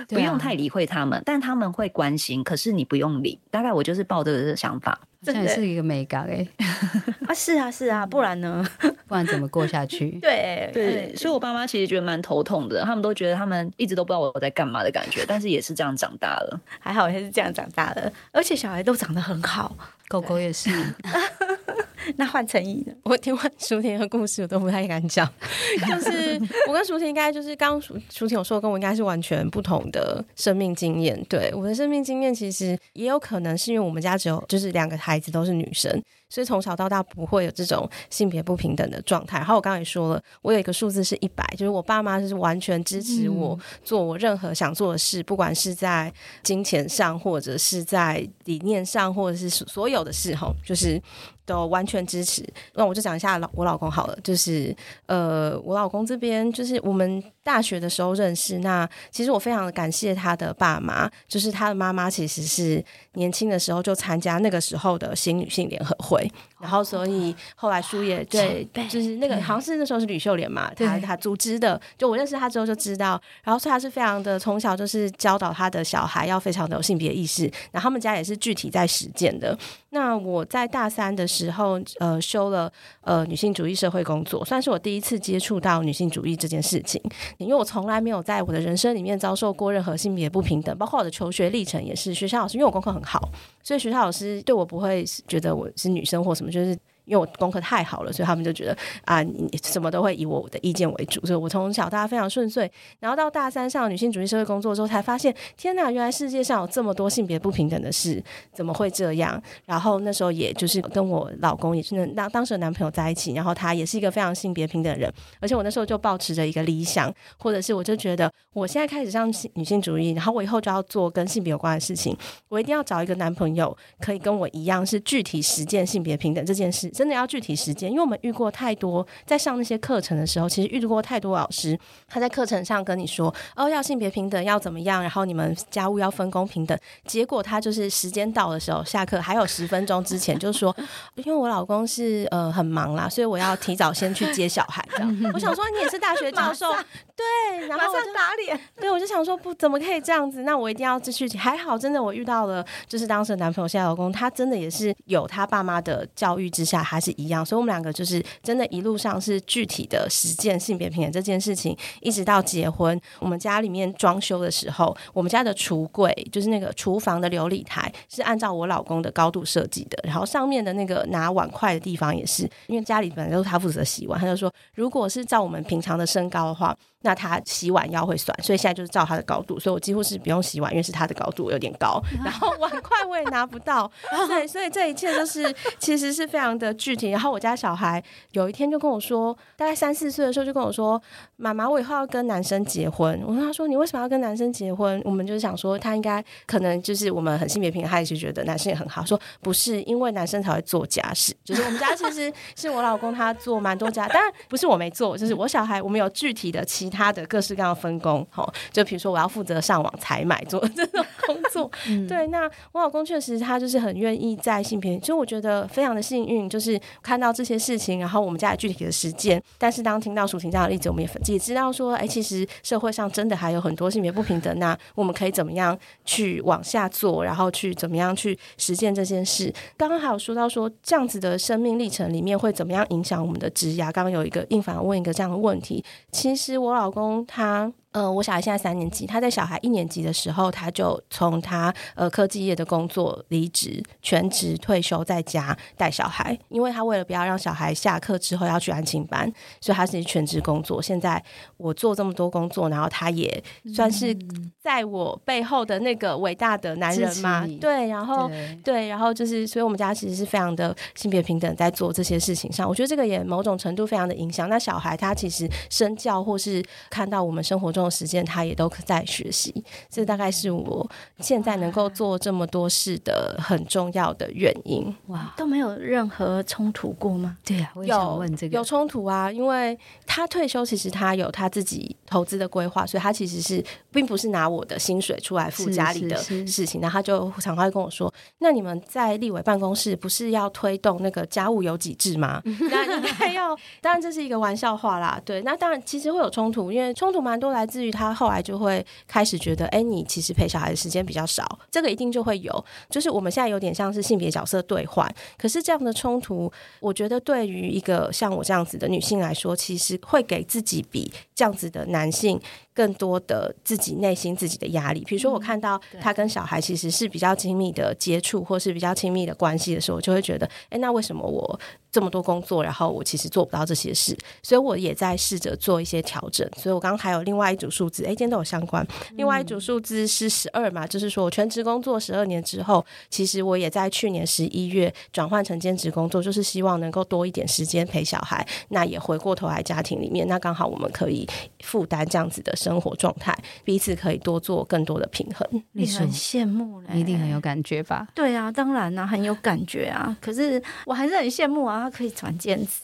[0.08, 2.44] 不用太理会他们，但他们会关心。
[2.44, 3.40] 可是你不用理。
[3.50, 6.48] 大概我就是抱着这个想法，这也是一个美感哎。
[7.28, 8.66] 啊，是啊，是啊，不然呢？
[9.08, 10.12] 不然怎么过下去？
[10.22, 12.84] 对对，所以我爸妈其实觉得蛮头痛的。
[12.84, 16.60] 他们都觉得他们一直都不知道我在干嘛的感觉，但是也是这样长大了。
[16.80, 19.76] 还好也是这样长大的，而且小孩都长得很好，
[20.12, 20.70] 狗狗也是。
[22.18, 25.26] 那换成义的，我听完舒婷的故事，我都不太敢讲。
[25.88, 26.38] 就是
[26.68, 31.24] 我跟舒婷应该就是刚舒舒婷有说，跟我应该是完全不同的生命经验。
[31.30, 36.04] 对，我的生命经验，其实也有可能是因为我们家只有就是两个孩子都是女生。
[36.32, 39.38] 所以从小到大不会有这种性别不平等的状态。
[39.38, 46.12] 然后我刚才也说了，我有一个数字是一百，就是我爸妈是完全支持我做我任何想做的事，不管是在
[46.42, 51.02] 金钱上，或者是在理念上，或者是所有的事，吼，就是
[51.46, 52.48] 都完全支持。
[52.74, 54.76] 那我就讲一下老我老公好了，就是
[55.06, 58.60] 呃，我老公这边就是我们大学的时候认识。
[58.60, 62.84] 那其实我非常的感谢他的爸妈，就是他的妈妈其实是
[63.14, 66.32] 年轻的时候就参加那个时候的新女性联合会。
[66.60, 71.80] 然后，所以后来书也对，就是那个好像是那时候是吕秀莲嘛，他他组织的。
[71.98, 77.52] 就我认识他之后就知道，然后所以他是非常的从小就是教导他的小孩要非常的有性别意识。
[77.72, 79.58] 然后他们家也是具体在实践的。
[79.90, 82.72] 那我在大三的时候，呃，修了
[83.02, 87.02] 呃女性主义社会工作，算是我第一次接触到女性主义这件事情。
[87.38, 92.14] 因为我从来没有在我的人生里面遭受过任何性别不平等，包括我的求学历程也是。
[92.14, 93.32] 学校老师因为我功课很好，
[93.64, 96.78] 所以学校老师对我不会觉得我是女生或什么，就是。
[97.06, 102.72] 因为我功课太好了，所以他们就觉得啊，你什么都会以我的意见为主，所以我从小到大非常顺遂。
[103.00, 108.24] 然后到大三上女性主义社会工作之后，才发现天哪，原来世界上有这么多性别不平等的事，
[108.54, 109.42] 怎么会这样？
[109.66, 122.16] 然后那时候也就是跟我老公也是那当当时的男朋友在一起，然后他也是一个非常性别平等的人，而且我那时候就抱持着一个理想，或者是我就觉得我现在开始上女性主义，然后我以后就要做跟性别有关的事情，
[122.50, 127.90] 我一定要找一个男朋友可以跟我一样是具体实践性别平等这件事，真的要具体时间。
[127.90, 131.78] 因为我们遇过太多，在上那些课程的时候，其实遇过太多老师，
[132.08, 136.78] 他在课程上跟你说，哦，要性别平等，要怎么样，然后你们家务要分工平等。
[137.06, 140.76] 结果他就是时间到的时候，下课还有十分钟之前，就说，
[141.16, 144.86] 因为我老公是呃很忙啦，所以我要提早先去接小孩。
[144.92, 146.72] 这样，我想说你也是大学教授，
[147.22, 151.28] 对，然后我就打脸， 对，我就想说不怎么可以这样子，那我一定要继续。
[151.38, 163.00] 还好，真的我遇到了，就是当时的男朋友现在老公，他真的也是有他爸妈的教育之下，还是一样，所以我们两个就是真的，一路上是具体的实践性别平等这件事情，一直到结婚。
[163.20, 169.98] 我们家里面装修的时候，我们家的橱柜就是那个厨房的琉璃台，是按照我老公的高度设计的。
[170.04, 176.76] 然后上面的那个拿碗筷的地方也是，因为家里本来都是他负责洗碗，他就说，如果是照我们平常的身高的话。
[177.02, 183.92] 那他洗碗腰会酸，所以现在就是照他的高度，所以我几乎是不用洗碗，因为是他的高度有点高， 然后碗筷我也拿不到，
[184.28, 187.10] 对，所以这一切都是其实是非常的具体。
[187.10, 191.02] 然后我家小孩有一天就跟我说，大概三四岁的时候就跟我说
[191.38, 199.04] ：“妈妈，我以后要跟男生结婚。”我跟他说：“你为什么要跟男生结婚？”我们就是想说，他应该可能就是我们很性别平等，他也是觉得男生也很好。
[199.04, 212.28] 说不是，因为男生才会做家事，就是我们家其实是我老公他做蛮多家，当然不是我没做，就是我小孩我们有具体的其他的各式各样的分工，好，就比如说我要负责上网采买做 这种工作，嗯、对。
[212.28, 219.42] 那我老公确实他就是很愿意在性别，所以我觉得非常的幸运，就是看到这些事情，然后我们家有具体的实践。
[219.58, 229.54] 但是当听到舒婷这样的例子，我们也也知道说，哎，其实社会上真的还有很多性别不平等，那我们可以怎么样去往下做，然后去怎么样去实践这件事。
[229.78, 233.92] 刚刚还有说到说，这样子的生命历程里面会怎么样影响我们的职涯？
[233.92, 237.24] 刚刚有一个应凡问一个这样的问题，其实我老老公。
[237.28, 237.72] 他。
[237.92, 246.38] 呃，我小孩现在三年级，他在小孩一年级的时候，他就从他呃科技业的工作离职，全职退休在家带小孩。
[246.48, 249.30] 因为他为了不要让小孩下课之后要去安亲班，
[249.60, 250.82] 所以他是全职工作。
[250.82, 251.22] 现在
[251.58, 253.44] 我做这么多工作，然后他也
[253.76, 254.18] 算是
[254.62, 257.46] 在我背后的那个伟大的男人嘛。
[257.60, 264.48] 对，然后对，对，然后就是，所以我们家其实是非常的性别平等，在做这些事情上，我觉得这个也某种程度非常的影响。
[264.48, 267.81] 那小孩他其实身教或是看到我们生活中。
[267.90, 274.96] 时间他也都在学习，这大概是我现在能够做这么多事的很重要的原因。
[275.08, 277.38] 哇，都没有任何冲突过吗？
[277.44, 278.56] 对呀、啊，我也想问这个。
[278.56, 286.80] 有有冲突啊，因为他退休，其实他有他自己投资的规划，所以他其实是并不是拿我的薪水出来付家里的事情。
[286.80, 292.42] 那他就常常会跟我说：“那你们在立委办公室不是要推动那个家务有几制吗？
[292.46, 293.58] 那应该要……
[293.82, 295.20] 当然这是一个玩笑话啦。
[295.26, 302.66] 对，那当然其实会有冲突，因为冲突蛮多来至于他后来就会开始觉得，哎，你其实陪小孩的时间比较少，这个一定就会有。
[302.90, 306.52] 就是我们现在有点像是性别角色兑换，可是这样的冲突，
[306.82, 312.40] 我觉得对于一个像我这样子的女性来说，其实会给自己比这样子的男性。
[312.74, 321.60] 更多的自己内心自己的压力，比如说我看到他跟小孩其实是比较亲密的接触，或是比较亲密的关系的时候，我就会觉得，哎，那为什么我
[321.92, 324.18] 这么多工作，然后我其实做不到这些事？
[324.42, 326.48] 所以我也在试着做一些调整。
[326.56, 328.86] 所以我刚刚还有另外一组数字，哎，今天都有相关。
[329.16, 338.46] 另外一组数字是十二嘛，就是说我全职工作十二年之后，其实我也在去年十一月转换成兼职工作，就是希望能够多一点时间陪小孩。
[338.70, 341.28] 那也回过头来家庭里面，那刚好我们可以
[341.64, 345.46] 负担这样子的生活状态，彼此可以多做更多的平衡。
[345.74, 348.08] 你很羡慕嘞，一定很有感觉吧？
[348.16, 350.16] 对啊，当然啊，很有感觉啊。
[350.22, 352.82] 可是我还是很羡慕啊，他可以转兼职。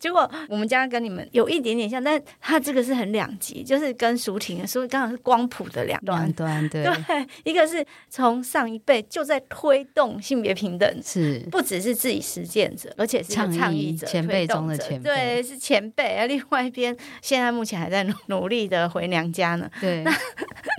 [0.00, 6.30] 结果我们家跟你们有一点点像，但他这个是很两极，就是跟淑婷，所以刚好是光谱的两端。
[6.34, 16.18] 端对，对，一个是从上一辈就在推动性别平等，是不只是自己实践者，而且是倡议者、前辈中的前辈，对，是前辈。
[16.18, 19.70] 而另外一边现在目前还在努力的回娘家呢。
[19.80, 20.12] 对，那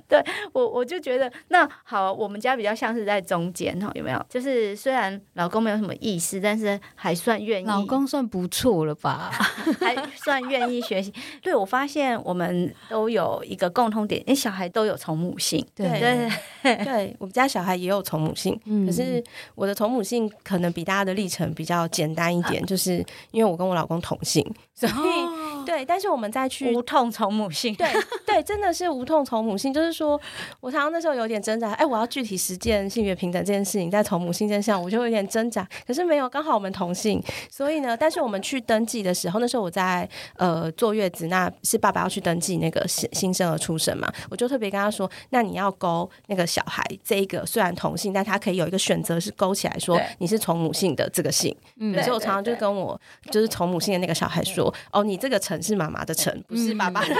[0.09, 4.25] 对我我就觉得那好，我们家比较像是在中间哈，有没有？
[4.29, 7.65] 就是虽然老公没有什么意思，但是还算愿意。
[7.65, 9.31] 老公算不错了吧？
[9.81, 11.11] 还算愿意学习。
[11.41, 15.65] 对，我发现我们都有一个共通点，因为小孩都有从母性。
[15.73, 16.29] 对对
[16.85, 19.23] 对，我们家小孩也有从母性，嗯、可是
[19.55, 24.91] 我的从母性可能比大家的历程比较简单一点，啊、就是因为我跟我老公同性，所以。
[24.91, 25.34] 哦
[25.65, 27.87] 对，但是我们再去无痛从母性， 对
[28.25, 29.73] 对，真的是无痛从母性。
[29.73, 30.19] 就是说
[30.59, 35.67] 我常常那时候有点挣扎，哎，我要具体实践性别平等这件事情，在从母性这上，我就有点挣扎。
[35.87, 40.07] 可是没有，刚好我们同性，所以呢，但是我们去登记的时候，那时候我在
[40.37, 51.55] 呃坐月子，那是爸爸要去登记那个新新生儿出生嘛，我就特别跟他说，那你要勾那个小孩这一个虽然同性，但他可以有一个选择是勾起来说你是从母性的这个性。
[51.79, 52.99] 嗯，所以我常常就跟我
[53.31, 55.54] 就是从母性的那个小孩说，哦，你这个成。
[55.61, 57.15] 是妈妈的成，不是爸爸的成。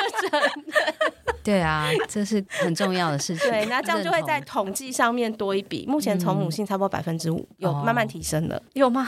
[1.44, 3.50] 对啊，这是很重要的事情。
[3.50, 5.86] 对，那这样就会在统计上面多一笔。
[5.88, 9.08] 目前从母性差不多百分之五，有慢慢提升了，有吗？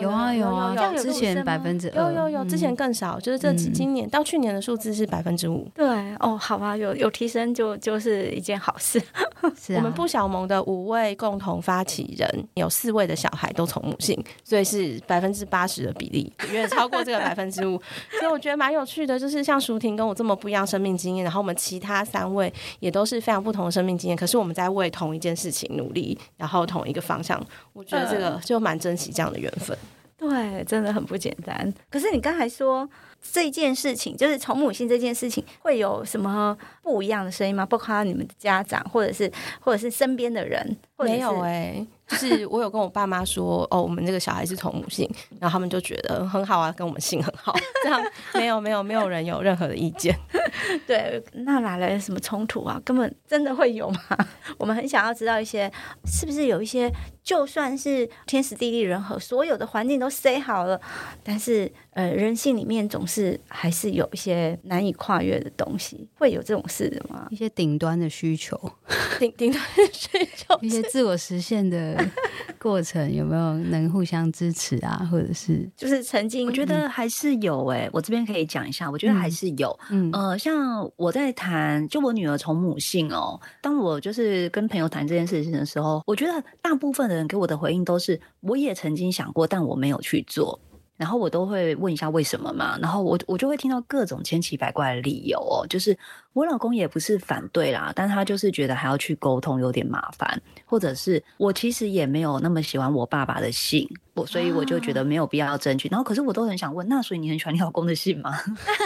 [0.00, 5.68] 有啊有啊，之前百分之有有有，之前更少，就是这今年到去年的数字是百分之五。
[5.74, 5.86] 对
[6.20, 9.00] 哦，好啊，有有提升就就是一件好事。
[9.76, 17.80] 我们不小萌的五位共同发起人，有四位的小孩都从母性，所以是百分之八十的比例，远远超过这个百分之五。
[18.18, 27.40] 所以我觉得蛮有趣的，就是像淑婷跟我这么不一样生命经验，然后我们其他三位也都是非常不同的生命经验，可是我们在为同一件事情努力，然后同一个方向，
[27.72, 29.76] 我觉得这个就蛮珍惜这样的缘分。
[30.18, 31.72] 对，真的很不简单。
[31.88, 32.88] 可是你刚才说
[33.32, 37.64] 这件事情，就是从母性这件事情，会有什么不一样的声音吗？
[37.64, 47.54] 包括你们的家长，或者是或者是身边的人，没有哎、就是我有跟我爸妈说，哦，我们这个小孩是同母姓，然后他们就觉得很好啊，跟我们姓很好。
[47.82, 48.02] 这样
[48.34, 50.14] 没有没有没有人有任何的意见。
[50.86, 52.80] 对，那哪来的什么冲突啊？
[52.84, 54.00] 根本真的会有吗？
[54.58, 55.70] 我们很想要知道一些，
[56.06, 56.90] 是不是有一些，
[57.22, 60.80] 就算是天时地利人和，所有的环境都塞好了，
[61.22, 67.26] 但是呃，人性里面总是还是有一些难以跨越的东西，会有这种事的吗？
[67.28, 68.56] 一些顶端的需求，
[69.18, 71.96] 顶顶端的需求，一些自我实现的。
[72.60, 75.08] 过程有没有能互相支持啊？
[75.10, 77.90] 或者是就是曾经，我觉得还是有诶、欸嗯。
[77.92, 79.76] 我这边可以讲一下，我觉得还是有。
[79.90, 83.40] 嗯呃，像我在谈，就我女儿从母性哦。
[83.60, 90.60] 当我就是跟朋友谈这件事情的时候，我觉得大部分的人给我的回应都是，我也曾经想过，但我没有去做。
[90.98, 95.96] 然后我都会问一下为什么嘛，然后我我就会听到各种千奇百怪的理由哦，就是
[96.32, 105.88] 我老公也不是反对啦，但他就是觉得还要去沟通有点麻烦，或者是我其实也没有那么喜欢我爸爸的姓，我所以我就觉得没有必要要争取。
[105.88, 108.32] 然后可是我都很想问，那所以你很喜欢你老公的姓吗？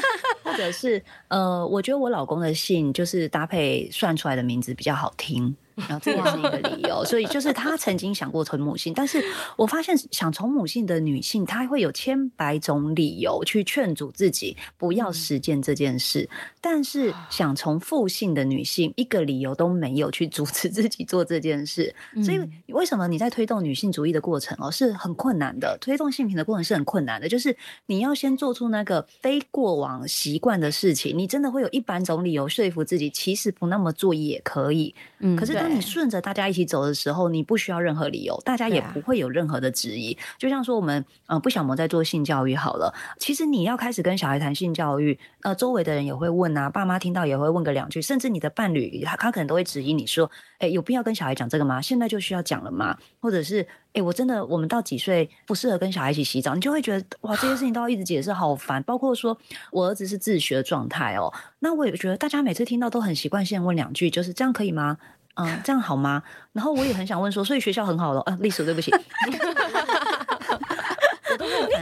[0.45, 5.57] 或者是呃，我觉得我老公的姓就是搭配算出来的名字比较好听。
[5.77, 9.23] 然后这也是一个理由，所以就是他曾经想过从母性，但是
[9.57, 16.29] 我发现想从母性的女性，她会有千百种理由去劝阻自己不要实践这件事，
[16.61, 21.95] 但是想从父性的女性，一个理由都没有去阻止自己做这件事。
[22.25, 27.57] 所以为什么你在推动女性主义的过程哦，是很困难的，推动性平的过程是很困难的，就是
[27.87, 34.95] 你要先做出那个非过往习惯的事情，你真的会有一百种理由说服自己，其实不那么做也可以。
[35.23, 35.63] 嗯，可是。
[35.63, 40.13] 当你顺着大家一起走的时候，你不需要任何理由，大家也不会有任何的质疑。
[40.15, 50.29] 啊、就像说我们呃不小盟在做性教育好了，其实你要开始跟小孩谈性教育，呃，周围的人也会问啊，爸妈听到也会问个两句，甚至你的伴侣他他可能都会质疑你说，
[50.63, 51.83] 哎，有必要跟小孩讲这个吗？
[51.83, 52.97] 现在就需要讲了吗？
[53.19, 56.55] 或者是哎，我真的我们到几岁不适合跟小孩一起洗澡？
[56.55, 58.81] 你就会觉得哇，这些事情都要一直解释，好烦。
[58.85, 59.37] 包括说
[59.73, 64.99] 我儿子是自学状态哦，那我也觉得大家每次听到都很习惯性问两句，就是这样可以吗？
[65.35, 66.23] 嗯，这样好吗？
[66.53, 68.21] 然后我也很想问说，所以学校很好了？
[68.21, 68.93] 呃、啊，历史对不起，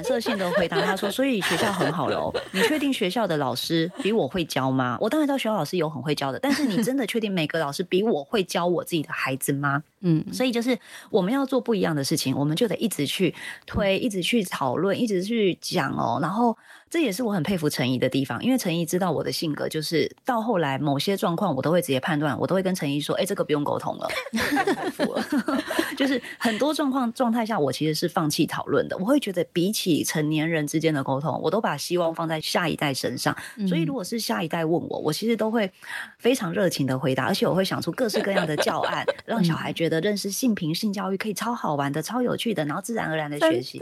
[0.01, 2.33] 反射性的回答他说，所以学校很好了。
[2.53, 4.97] 你确定学校的老师比我会教吗？
[4.99, 9.83] 我当然知道学校老师有很会教的，但是你真的确定每个老师比我会教我自己的孩子吗？
[10.03, 10.79] 嗯，所以就是
[11.11, 13.35] 我们要做不一样的事情，我们就得一直去
[13.67, 16.19] 推，一直去讨论，一直去讲哦。
[16.23, 16.57] 然后
[16.89, 24.09] 这也是我很佩服陈怡的地方，因为陈怡知道我的性格，就是到后来某些状况我都会直接判断，我都会跟陈怡说：“哎，这个不用沟通了。
[25.99, 28.97] ”就是很多状况状态下，我其实是放弃讨论的。
[28.97, 33.37] 我会觉得比起成年人之间的沟通，我都把希望放在下一代身上。
[33.69, 35.71] 所以如果是下一代问我，我其实都会
[36.19, 39.90] 非常热情的回答，而且我会想出各式各样的教案， 让小孩觉得。
[39.91, 43.79] 的认识性平性教育可以超好玩的、超有趣的，然后自然而然的学习。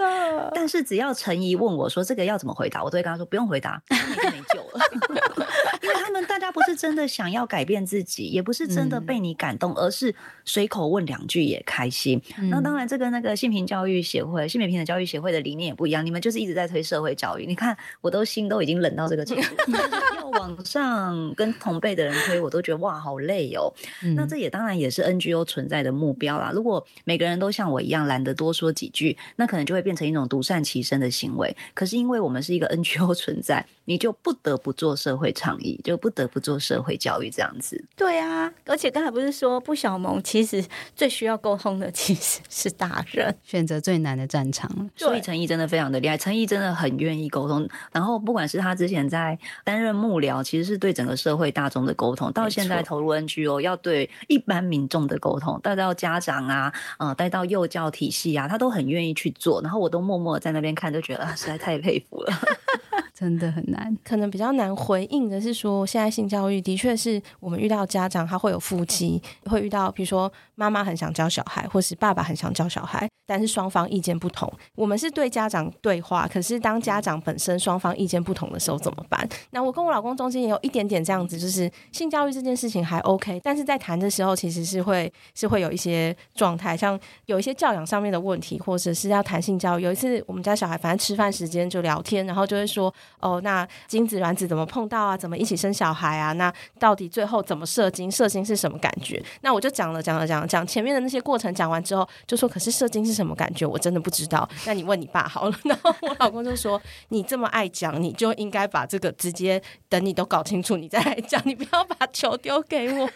[0.53, 5.47] 但是只要陈怡问我说这个要怎么回答，我都会跟他说不用回答，你就没救了。
[5.89, 10.14] 因为他们大家不是真的想要改变自己，也不是真的被你感动，而是
[10.45, 12.20] 随口问两句也开心。
[12.51, 16.05] 那当然，这跟那个性平教育协会、性别平等教育协会的理念也不一样。
[16.05, 19.72] 你们就是一直在推社会教育，你看我都心都已经冷到这个程度，
[20.16, 23.72] 要往上跟同辈的人推，我都觉得哇，好累哦。
[24.14, 26.51] 那这也当然也是 NGO 存在的目标啦。
[26.55, 31.57] 如果每个人都像我一样懒得多说几句，那可能就会变成一种独善其身的行为。
[31.74, 37.83] 可是因为我们是一个 NGO 存在，你就不得不做社会倡议，就不得不做社会教育这样子。
[37.97, 40.64] 对啊，而且刚才不是说不小萌，其实
[40.95, 44.70] 最需要沟通的其实是大人，选择最难的战场。
[44.97, 47.68] 所以陈毅真的非常的厉害，陈毅真的很愿意沟通。
[47.93, 59.61] 然后不管是他之前在担任幕僚，其实是对整个社会大众的沟通，到现在投入 NGO 要对一般民众的沟通，带到家长啊，呃，带到幼教体系啊，他都很愿意去做。
[59.62, 62.33] 然后我都默默在那边看，就觉得啊，实在太佩服了。
[63.14, 74.51] 真的很难，可能比较难回应的是说，说现在性教育的确是我们遇到家长，他会有夫妻会遇到，比如说妈妈很想教小孩，或是爸爸很想教小孩，但是双方意见不同。
[74.75, 79.29] 我们是对家长对话，可是当家长本身双方意见不同的时候怎么办？
[79.51, 89.83] 那我跟我老公中间也有一点点这样子，就是性教育这件事情还 OK，但是在谈的时候其实是会是会有一些状态，像有一些教养上面的问题，或者是要谈性教育。
[89.83, 92.93] 有一次我们家小孩反正吃饭时间就聊天，然后就会说。
[93.21, 95.16] 哦，那精子卵子怎么碰到啊？
[95.16, 96.33] 怎么一起生小孩啊？
[96.35, 98.09] 那到底最后怎么射精？
[98.11, 99.21] 射精是什么感觉？
[99.43, 103.67] 那我就讲了，讲了，讲了，讲前面的那些过程讲完之后，就说可是射精是什么感觉？
[103.67, 104.49] 我真的不知道。
[104.65, 105.59] 那你问你爸好了。
[105.65, 106.81] 然后我老公就说
[107.11, 113.11] ：“你这么爱讲，你就应该把这个直接等你都搞清楚，你再来讲，你不要把球丢给我。”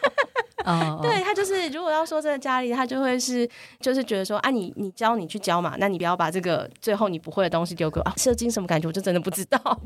[0.64, 3.48] 哦，对他就是，如果要说在家里，他就会是，
[3.80, 8.14] 就是觉得说啊，你你教你去教嘛，那你不要把这个最后你不会的东西丢给我啊。
[8.16, 8.86] 射精什么感觉？
[8.86, 9.58] 我就真的不知道。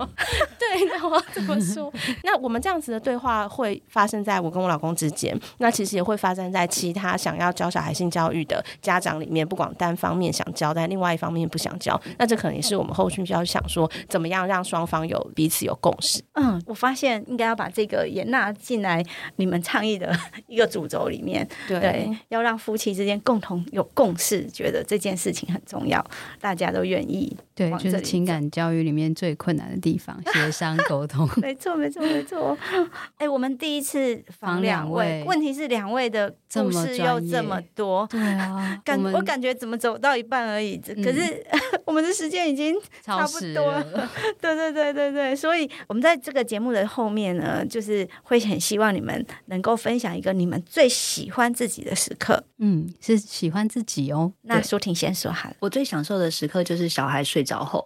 [0.59, 1.91] 对，那我要怎么说？
[2.25, 16.23] 那我们这样子的对话会发生在我跟我老公之间，那其实也会发生在其他想要教小孩性教育的家长里面，不管单方面想教，但另外一方面不想教，那这可能也是我们后续就要想说，怎么样让双方有彼此有共识。
[16.35, 19.03] 嗯，我发现应该要把这个也纳进来，
[19.37, 20.15] 你们倡议的
[20.47, 21.47] 一个主轴里面。
[21.69, 26.05] 对，对，要让夫妻之间共同有共识，觉得这件事情很重要，
[26.41, 27.37] 大家都愿意。
[27.55, 31.29] 对，就是情感教育里面最困难的地方，协商沟通。
[31.41, 32.26] 没错，没错，没错。
[33.17, 41.47] 哎、欸，我们第一次访两位，问题是两位的故事又这么多，对啊，感我，我感觉怎么走到一半而已，嗯、可 是
[41.85, 43.85] 我们的时间已经差不多了。
[43.85, 44.11] 了
[44.41, 52.43] 对对对对对，所以我们在这个节目的后面呢，就是会很希望你们能够分享一个你们最喜欢自己的时刻。
[52.59, 54.33] 嗯，是喜欢自己哦。
[54.43, 57.85] 那舒婷先说好了，我最享受的时刻就是小孩睡着后。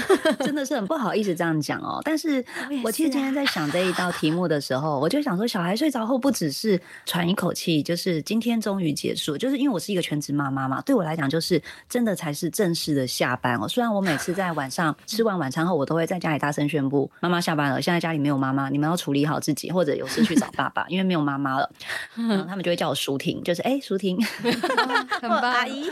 [0.40, 2.44] 真的是很不好意思这样讲哦，但是
[2.84, 13.68] 我其实今天在想这一道题目的时候，我就想说，小孩睡着后不只是喘一口气，就是今天终于结束，就是因为我是一个全职妈妈嘛，对我来讲就是真的才是正式的下班哦。
[13.68, 21.70] 虽然我每次在晚上 吃完晚餐后，我都会在家里大声宣布妈妈下班了，现在家里没有妈妈，你们要处理好自己，或者有事去找爸爸，因为没有妈妈了，
[22.16, 25.90] 然后，他们就会叫我舒婷，就是哎，舒婷，很棒，阿姨，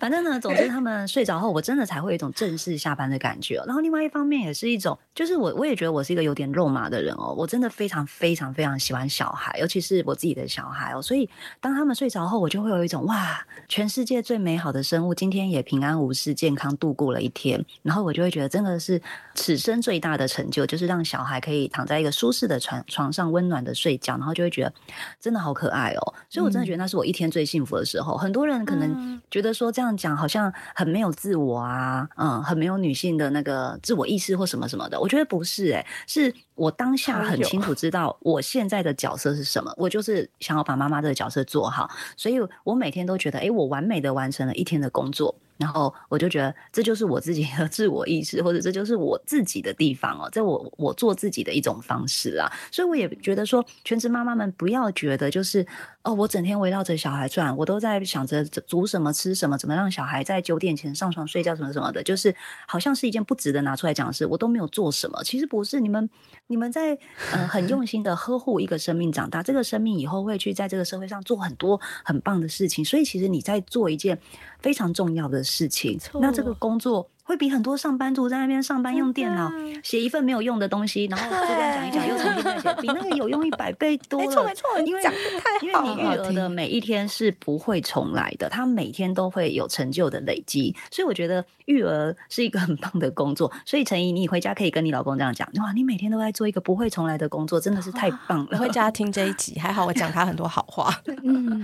[0.00, 2.28] 反正呢，总之他们睡着后，我真的才会有一种。
[2.40, 11.28] 正式下班的感觉，然后另外一方面也是一种，就是我我也觉得我是一个有点肉麻的人哦，我真的非常非常非常喜欢小孩，尤其是我自己的小孩哦，所以
[11.60, 19.02] 当他们睡着后，我就会有一种哇，全世界最美好的生物今天也平安无事、健康度过了一天，然后我就会觉得真的是
[19.34, 24.72] 此生最大的成就，就是让小孩可以躺在一个舒适的床床上温暖的睡觉，然后就会觉得
[25.20, 28.14] 真的好可爱哦，所以我真的觉得那是我一天最幸福的时候。
[28.14, 32.08] 嗯、很多人可能觉得说这样讲好像很没有自我啊。
[32.16, 45.34] 嗯，很没有女性的那个自我意识或什么什么的，我觉得不是哎、欸，是我当下很清楚知道我现在的角色是什么，我就是想要把妈妈这个角色做好，所以我每天都觉得，哎，我完美的完成了一天的工作。
[45.60, 52.50] 然后我就觉得这就是我自己的 自我意识，或者这就是我自己的地方哦，在我我做自己的一种方式啊。
[52.72, 55.66] 所以我也觉得说，全职妈妈们不要觉得就是
[56.02, 62.34] 哦，我整天围绕着小孩转，我都在想着煮什么吃什么，怎么让小孩在九点前上床睡觉什么什么的，就是
[62.66, 64.24] 好像是一件不值得拿出来讲的事。
[64.24, 65.78] 我都没有做什么，其实不是。
[65.78, 66.08] 你们
[66.46, 66.96] 你们在
[67.32, 72.82] 呃很用心的呵护一个生命长大，这个生命以后会去在这个社会上做很多很棒的事情。
[72.82, 74.18] 所以其实你在做一件
[74.60, 79.48] 非常重要的事情，那这个工作会比很多上班族在那边上班用电脑
[79.84, 84.26] 写一份没有用的东西，然后这边讲一讲又重新再写，比那个有用一百倍多了。
[84.26, 93.52] 没错没错，因为讲得太好，因为你育儿的每一天是不会重来的，他每天都会有成就的累积，所以我觉得育儿是一个很棒的工作。
[93.64, 98.48] 所以陈怡，你回家可以跟你老公这样讲：哇，你每天都在做一个不会重来的工作，真的是太棒了。
[98.50, 100.92] 我会叫他听这一集，还好我讲他很多好话。
[101.22, 101.62] 嗯，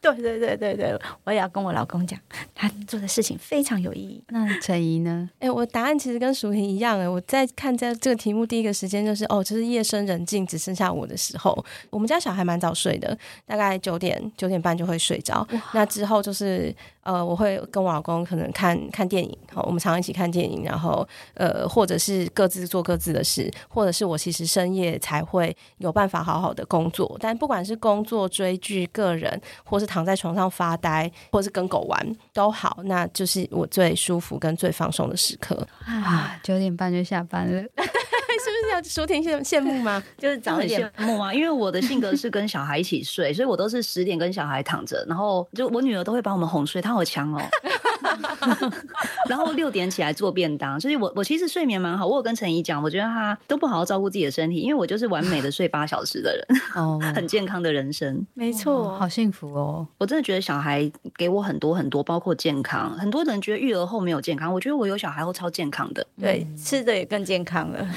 [0.00, 2.18] 对对对对对，我也要跟我老公讲，
[2.54, 4.24] 他做的事情非常有意义。
[4.28, 5.28] 那陈怡呢？
[5.34, 15.46] 哎、欸，我答案其实跟淑婷一样哎，我在看在这个题目第一个时间就是哦，就是夜深人静只剩下我的时候，我们家小孩蛮早睡的，大概九点九点半就会睡着。
[15.72, 27.16] 那之后就是呃，我会跟我老公可能看看电影，好，我们常常一起看电影，然后呃，或者是各自做各自的事，或者是我其实深夜才会有办法好好的工作。
[27.20, 36.38] 但不管是工作、追剧、个人，或是躺在床上发呆，或是跟狗玩都好，那就是我最舒服跟最放松的时刻啊。
[36.42, 37.62] 九点半就下班了。
[38.50, 40.02] 是不是要淑婷羡羡慕吗？
[40.18, 47.40] 就是早一点羡慕啊，因为我的性格是跟小孩一起睡，所以我都是十点跟小孩躺着，然后就我女儿都会把我们哄睡，她好强哦。
[49.28, 52.06] 然后六点起来做便当，所以我我其实睡眠蛮好。
[52.06, 58.24] 我有跟陈怡讲，我觉得她都不好好照顾自己的身体，因为我就是完美的睡八小时的人，哦，很健康的人生。
[58.34, 59.86] 没错，好幸福哦。
[59.98, 62.92] 我真的觉得小孩给我很多很多，包括健康。
[62.98, 67.88] 很多人觉得育儿后没有健康，我觉得我有小孩后超健康的，对，吃的也更健康了。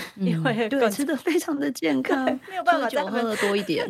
[0.43, 3.87] 对，吃的非常的健康，没有办法再喝的多一点。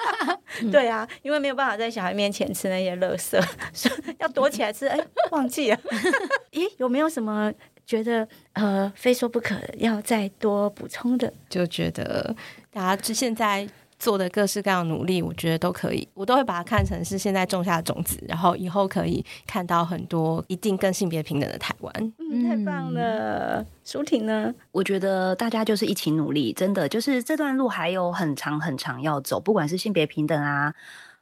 [0.72, 3.42] 对啊，因为没有办法在小孩面前吃那些垃圾，
[4.18, 4.86] 要躲起来吃。
[4.86, 4.98] 哎，
[5.30, 5.78] 忘记了。
[6.52, 7.52] 咦，有没有什么
[7.84, 11.32] 觉得呃非说不可要再多补充的？
[11.48, 12.34] 就觉得
[12.72, 13.68] 大家现在。
[13.98, 22.12] 做的各式各样努力，我觉得都可以，我都会把它看成是现在种下的种子，然后以后可以看到很多一定更性别平等的台湾。
[22.18, 23.64] 嗯，太棒了。
[23.84, 24.54] 舒婷呢？
[24.72, 30.74] 我觉得大家就是一起努力，真的就是这段路还有很长很长要走，不管是性别平等啊，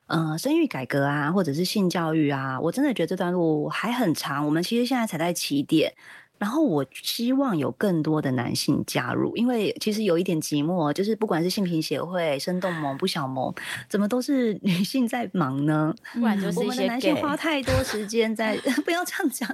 [0.07, 4.45] 呃，生育改革啊，或者是性教育啊，我真的觉得这段路还很长。
[4.45, 5.93] 我们其实现在才在起点。
[6.39, 13.55] 然后我希望有更多的男性加入，因为其实有一点寂寞，就是不管是性平协会、生动萌、不小萌，
[13.89, 15.95] 怎么都是女性在忙呢？
[16.13, 19.49] 不然就是我们的男性花太多时间在， 不要这样讲，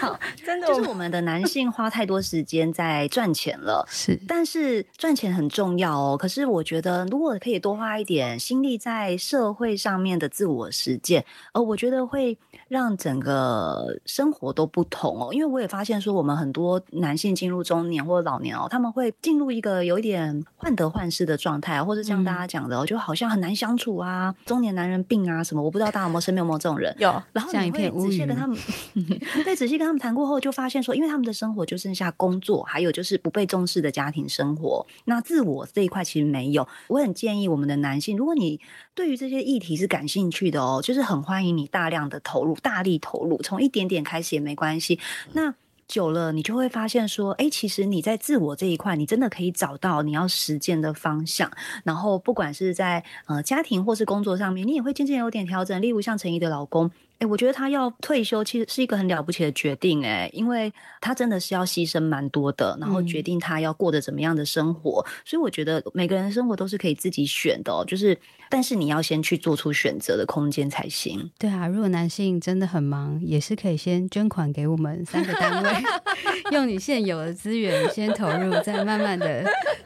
[0.00, 6.16] 好， 真的就是我们的男性花太多时间在赚钱了， 是，但是赚钱很重要哦。
[6.16, 12.38] 可是我觉得，如果可以多花一点心力在社会上面的自我实践，呃，我觉得会
[12.68, 26.94] 让整个生活都不同哦，因为我也发现说，我们很多男性进入中年或者老年哦，他们会进入一个有一点患得患失的状态，或者像大家讲的，就好像很难相处啊，中年男人病啊什么，我不知道大家有没有身边有没有这种人？
[26.98, 27.10] 有。
[27.32, 28.56] 然后你会仔细跟他们，
[29.44, 36.66] 对，仔细跟他们谈过后，就发现说，因为他们的生活就剩下工作，还有就是不被重视的家庭生活，那自我这一块其实没有。
[36.88, 38.60] 我很建议我们的男性，如果你
[39.00, 45.00] 对于这些议题是感兴趣的哦，就是很欢迎你大量的投入，大力投入，从一点点开始也没关系。
[45.32, 45.54] 那
[45.88, 51.50] 久了，你就会发现说，哎，其实你在自我这一块，你真的可以找到你要实践的方向。
[51.82, 55.80] 然后，不管是在呃家庭或是工作上面，你也会渐渐有点调整。
[55.80, 56.90] 例如像陈怡的老公。
[57.20, 60.02] 哎，我觉得他要退休，其实是一个很了不起的决定。
[60.04, 65.04] 哎，因为他真的是要牺牲蛮多的，然后决定他要过着怎么样的生活。
[65.06, 68.18] 嗯、所以我觉得每个人的生活都是可以自己选的，哦，就是，
[68.48, 71.30] 但是你要先去做出选择的空间才行。
[71.38, 75.70] 对啊，如果男性真的很忙，也是可以先捐款给我们三个单位，
[76.52, 79.44] 用你现有的资源先投入，再慢慢的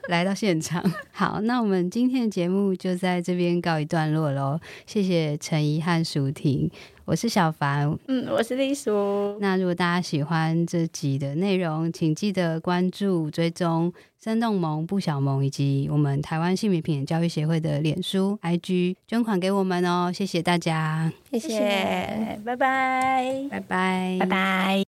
[0.09, 0.81] 来到现场。
[1.11, 4.61] 好，那我们今天的节目就在这边告一段落喽。
[4.87, 6.71] 谢谢陈怡和舒婷。
[7.07, 9.37] 我是小凡，嗯，我是丽叔。
[9.41, 13.93] 那如果大家喜欢这集的内容，请记得关注、追踪
[14.23, 20.11] 生动萌、不小萌以及我们台湾性别平等教育协会的脸书、IG，捐款给我们哦！
[20.11, 24.94] 谢谢大家，谢谢，拜拜，拜拜，拜拜。